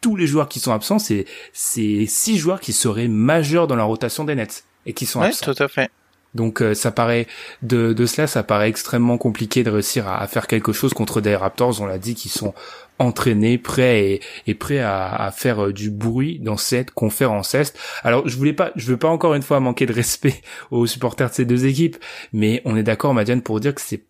tous 0.00 0.16
les 0.16 0.26
joueurs 0.26 0.48
qui 0.48 0.60
sont 0.60 0.72
absents, 0.72 0.98
c'est 0.98 1.24
c'est 1.52 2.06
six 2.06 2.36
joueurs 2.36 2.60
qui 2.60 2.72
seraient 2.72 3.08
majeurs 3.08 3.66
dans 3.66 3.76
la 3.76 3.84
rotation 3.84 4.24
des 4.24 4.34
Nets 4.34 4.64
et 4.84 4.92
qui 4.92 5.06
sont 5.06 5.20
ouais, 5.20 5.28
absents. 5.28 5.54
tout 5.54 5.62
à 5.62 5.68
fait. 5.68 5.90
Donc 6.34 6.62
euh, 6.62 6.74
ça 6.74 6.90
paraît 6.90 7.26
de, 7.62 7.92
de 7.92 8.06
cela, 8.06 8.26
ça 8.26 8.42
paraît 8.42 8.68
extrêmement 8.68 9.18
compliqué 9.18 9.62
de 9.64 9.70
réussir 9.70 10.08
à, 10.08 10.26
faire 10.26 10.46
quelque 10.46 10.72
chose 10.72 10.94
contre 10.94 11.20
des 11.20 11.36
Raptors. 11.36 11.80
On 11.80 11.86
l'a 11.86 11.98
dit 11.98 12.14
qui 12.14 12.28
sont 12.28 12.54
entraînés, 12.98 13.58
prêts 13.58 14.04
et, 14.04 14.20
et 14.46 14.54
prêts 14.54 14.78
à, 14.78 15.08
à, 15.08 15.30
faire 15.30 15.66
euh, 15.66 15.72
du 15.72 15.90
bruit 15.90 16.38
dans 16.40 16.56
cette 16.56 16.90
conférence 16.90 17.54
Est. 17.54 17.76
Alors 18.02 18.26
je 18.26 18.36
voulais 18.36 18.54
pas, 18.54 18.72
je 18.76 18.86
veux 18.86 18.96
pas 18.96 19.08
encore 19.08 19.34
une 19.34 19.42
fois 19.42 19.60
manquer 19.60 19.86
de 19.86 19.92
respect 20.02 20.40
aux 20.70 20.86
supporters 20.86 21.28
de 21.28 21.34
ces 21.34 21.44
deux 21.44 21.66
équipes, 21.66 21.96
mais 22.32 22.62
on 22.64 22.76
est 22.76 22.82
d'accord, 22.82 23.14
Madiane, 23.14 23.42
pour 23.42 23.60
dire 23.60 23.74
que 23.74 23.80
c'est 23.80 24.02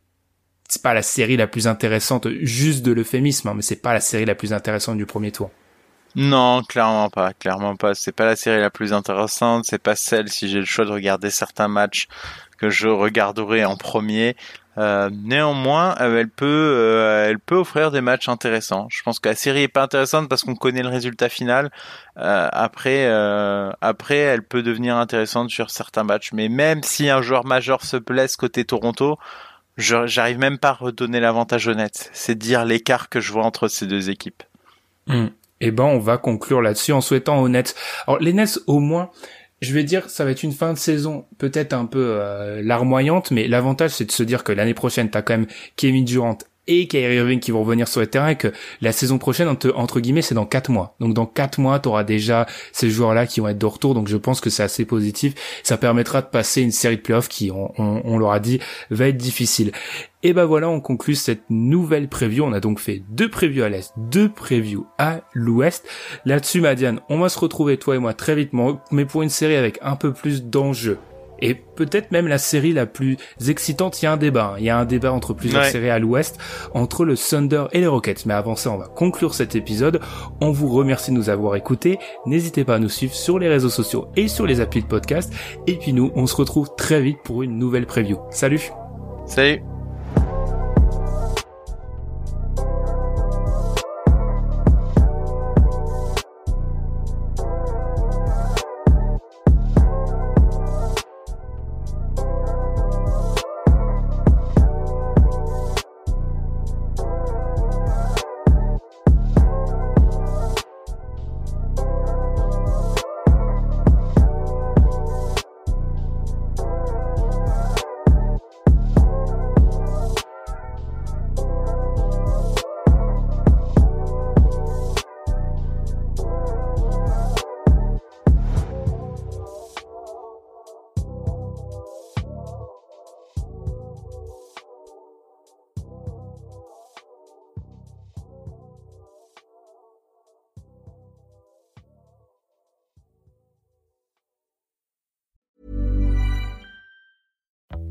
c'est 0.72 0.80
pas 0.80 0.94
la 0.94 1.02
série 1.02 1.36
la 1.36 1.46
plus 1.46 1.66
intéressante, 1.66 2.28
juste 2.40 2.82
de 2.82 2.92
l'euphémisme, 2.92 3.48
hein, 3.48 3.52
mais 3.54 3.60
c'est 3.60 3.76
pas 3.76 3.92
la 3.92 4.00
série 4.00 4.24
la 4.24 4.34
plus 4.34 4.54
intéressante 4.54 4.96
du 4.96 5.04
premier 5.04 5.30
tour. 5.30 5.50
Non, 6.16 6.62
clairement 6.62 7.10
pas, 7.10 7.34
clairement 7.34 7.76
pas. 7.76 7.94
C'est 7.94 8.12
pas 8.12 8.24
la 8.24 8.36
série 8.36 8.58
la 8.58 8.70
plus 8.70 8.94
intéressante, 8.94 9.66
c'est 9.66 9.82
pas 9.82 9.96
celle 9.96 10.30
si 10.30 10.48
j'ai 10.48 10.60
le 10.60 10.64
choix 10.64 10.86
de 10.86 10.90
regarder 10.90 11.28
certains 11.28 11.68
matchs 11.68 12.08
que 12.56 12.70
je 12.70 12.88
regarderai 12.88 13.66
en 13.66 13.76
premier. 13.76 14.34
Euh, 14.78 15.10
néanmoins, 15.12 15.94
euh, 16.00 16.20
elle 16.20 16.30
peut, 16.30 16.46
euh, 16.46 17.28
elle 17.28 17.38
peut 17.38 17.56
offrir 17.56 17.90
des 17.90 18.00
matchs 18.00 18.30
intéressants. 18.30 18.86
Je 18.88 19.02
pense 19.02 19.18
que 19.20 19.28
la 19.28 19.34
série 19.34 19.64
est 19.64 19.68
pas 19.68 19.82
intéressante 19.82 20.26
parce 20.30 20.42
qu'on 20.42 20.54
connaît 20.54 20.82
le 20.82 20.88
résultat 20.88 21.28
final. 21.28 21.70
après, 22.16 23.06
après, 23.82 24.16
elle 24.16 24.42
peut 24.42 24.62
devenir 24.62 24.96
intéressante 24.96 25.50
sur 25.50 25.68
certains 25.68 26.04
matchs. 26.04 26.32
Mais 26.32 26.48
même 26.48 26.82
si 26.82 27.10
un 27.10 27.20
joueur 27.20 27.44
majeur 27.44 27.84
se 27.84 27.98
blesse 27.98 28.36
côté 28.36 28.64
Toronto, 28.64 29.18
j'arrive 29.76 30.38
même 30.38 30.58
pas 30.58 30.70
à 30.70 30.74
redonner 30.74 31.20
l'avantage 31.20 31.68
net. 31.68 32.10
C'est 32.12 32.36
dire 32.36 32.64
l'écart 32.64 33.08
que 33.08 33.20
je 33.20 33.32
vois 33.32 33.44
entre 33.44 33.68
ces 33.68 33.86
deux 33.86 34.10
équipes. 34.10 34.42
Hmm. 35.06 35.28
Eh 35.60 35.70
ben, 35.70 35.84
on 35.84 35.98
va 35.98 36.18
conclure 36.18 36.60
là-dessus 36.60 36.92
en 36.92 37.00
souhaitant 37.00 37.40
aux 37.40 37.48
Nets. 37.48 37.74
Alors, 38.06 38.20
les 38.20 38.32
Nets, 38.32 38.58
au 38.66 38.80
moins, 38.80 39.10
je 39.60 39.72
vais 39.72 39.84
dire, 39.84 40.10
ça 40.10 40.24
va 40.24 40.32
être 40.32 40.42
une 40.42 40.52
fin 40.52 40.72
de 40.72 40.78
saison 40.78 41.24
peut-être 41.38 41.72
un 41.72 41.86
peu 41.86 42.16
euh, 42.18 42.60
larmoyante, 42.62 43.30
mais 43.30 43.46
l'avantage 43.46 43.92
c'est 43.92 44.04
de 44.04 44.10
se 44.10 44.24
dire 44.24 44.42
que 44.42 44.50
l'année 44.50 44.74
prochaine, 44.74 45.08
t'as 45.08 45.22
quand 45.22 45.34
même 45.34 45.46
Kevin 45.76 46.04
Durant 46.04 46.36
et 46.68 46.86
Kyrie 46.86 47.16
Irving 47.16 47.40
qui 47.40 47.50
vont 47.50 47.60
revenir 47.62 47.88
sur 47.88 48.00
le 48.00 48.06
terrain 48.06 48.28
et 48.28 48.36
que 48.36 48.52
la 48.80 48.92
saison 48.92 49.18
prochaine 49.18 49.48
entre, 49.48 50.00
guillemets 50.00 50.22
c'est 50.22 50.34
dans 50.34 50.46
quatre 50.46 50.70
mois. 50.70 50.94
Donc 51.00 51.14
dans 51.14 51.26
quatre 51.26 51.58
mois 51.58 51.80
tu 51.80 51.88
auras 51.88 52.04
déjà 52.04 52.46
ces 52.72 52.90
joueurs 52.90 53.14
là 53.14 53.26
qui 53.26 53.40
vont 53.40 53.48
être 53.48 53.58
de 53.58 53.66
retour. 53.66 53.94
Donc 53.94 54.08
je 54.08 54.16
pense 54.16 54.40
que 54.40 54.50
c'est 54.50 54.62
assez 54.62 54.84
positif. 54.84 55.34
Ça 55.62 55.76
permettra 55.76 56.22
de 56.22 56.26
passer 56.26 56.62
une 56.62 56.72
série 56.72 56.96
de 56.96 57.02
playoffs 57.02 57.28
qui 57.28 57.50
on, 57.50 57.72
on, 57.78 58.02
on 58.04 58.18
leur 58.18 58.32
a 58.32 58.40
dit 58.40 58.60
va 58.90 59.08
être 59.08 59.16
difficile. 59.16 59.72
Et 60.22 60.32
ben 60.32 60.44
voilà 60.44 60.68
on 60.68 60.80
conclut 60.80 61.16
cette 61.16 61.42
nouvelle 61.50 62.08
preview. 62.08 62.44
On 62.44 62.52
a 62.52 62.60
donc 62.60 62.78
fait 62.78 63.02
deux 63.10 63.28
previews 63.28 63.64
à 63.64 63.68
l'est 63.68 63.92
deux 63.96 64.28
previews 64.28 64.86
à 64.98 65.22
l'ouest. 65.32 65.86
Là-dessus 66.24 66.60
Madiane 66.60 67.00
on 67.08 67.18
va 67.18 67.28
se 67.28 67.38
retrouver 67.38 67.76
toi 67.76 67.96
et 67.96 67.98
moi 67.98 68.14
très 68.14 68.34
vite 68.34 68.50
mais 68.90 69.04
pour 69.04 69.22
une 69.22 69.30
série 69.30 69.56
avec 69.56 69.78
un 69.82 69.96
peu 69.96 70.12
plus 70.12 70.44
d'enjeux 70.44 70.98
et 71.42 71.54
peut-être 71.54 72.10
même 72.12 72.28
la 72.28 72.38
série 72.38 72.72
la 72.72 72.86
plus 72.86 73.18
excitante. 73.46 74.00
Il 74.00 74.06
y 74.06 74.08
a 74.08 74.12
un 74.12 74.16
débat, 74.16 74.52
hein. 74.54 74.56
il 74.58 74.64
y 74.64 74.70
a 74.70 74.78
un 74.78 74.84
débat 74.86 75.12
entre 75.12 75.34
plusieurs 75.34 75.64
séries 75.64 75.90
à 75.90 75.98
l'Ouest, 75.98 76.38
entre 76.72 77.04
le 77.04 77.16
Thunder 77.16 77.64
et 77.72 77.80
les 77.80 77.86
Rockets. 77.86 78.24
Mais 78.24 78.34
avant 78.34 78.56
ça, 78.56 78.70
on 78.70 78.78
va 78.78 78.86
conclure 78.86 79.34
cet 79.34 79.54
épisode. 79.54 80.00
On 80.40 80.52
vous 80.52 80.68
remercie 80.68 81.10
de 81.10 81.16
nous 81.16 81.28
avoir 81.28 81.56
écoutés. 81.56 81.98
N'hésitez 82.24 82.64
pas 82.64 82.76
à 82.76 82.78
nous 82.78 82.88
suivre 82.88 83.14
sur 83.14 83.38
les 83.38 83.48
réseaux 83.48 83.68
sociaux 83.68 84.08
et 84.16 84.28
sur 84.28 84.46
les 84.46 84.60
applis 84.60 84.82
de 84.82 84.86
podcast. 84.86 85.32
Et 85.66 85.74
puis 85.74 85.92
nous, 85.92 86.12
on 86.14 86.26
se 86.26 86.36
retrouve 86.36 86.70
très 86.76 87.02
vite 87.02 87.18
pour 87.24 87.42
une 87.42 87.58
nouvelle 87.58 87.86
preview. 87.86 88.18
Salut 88.30 88.70
Salut 89.26 89.62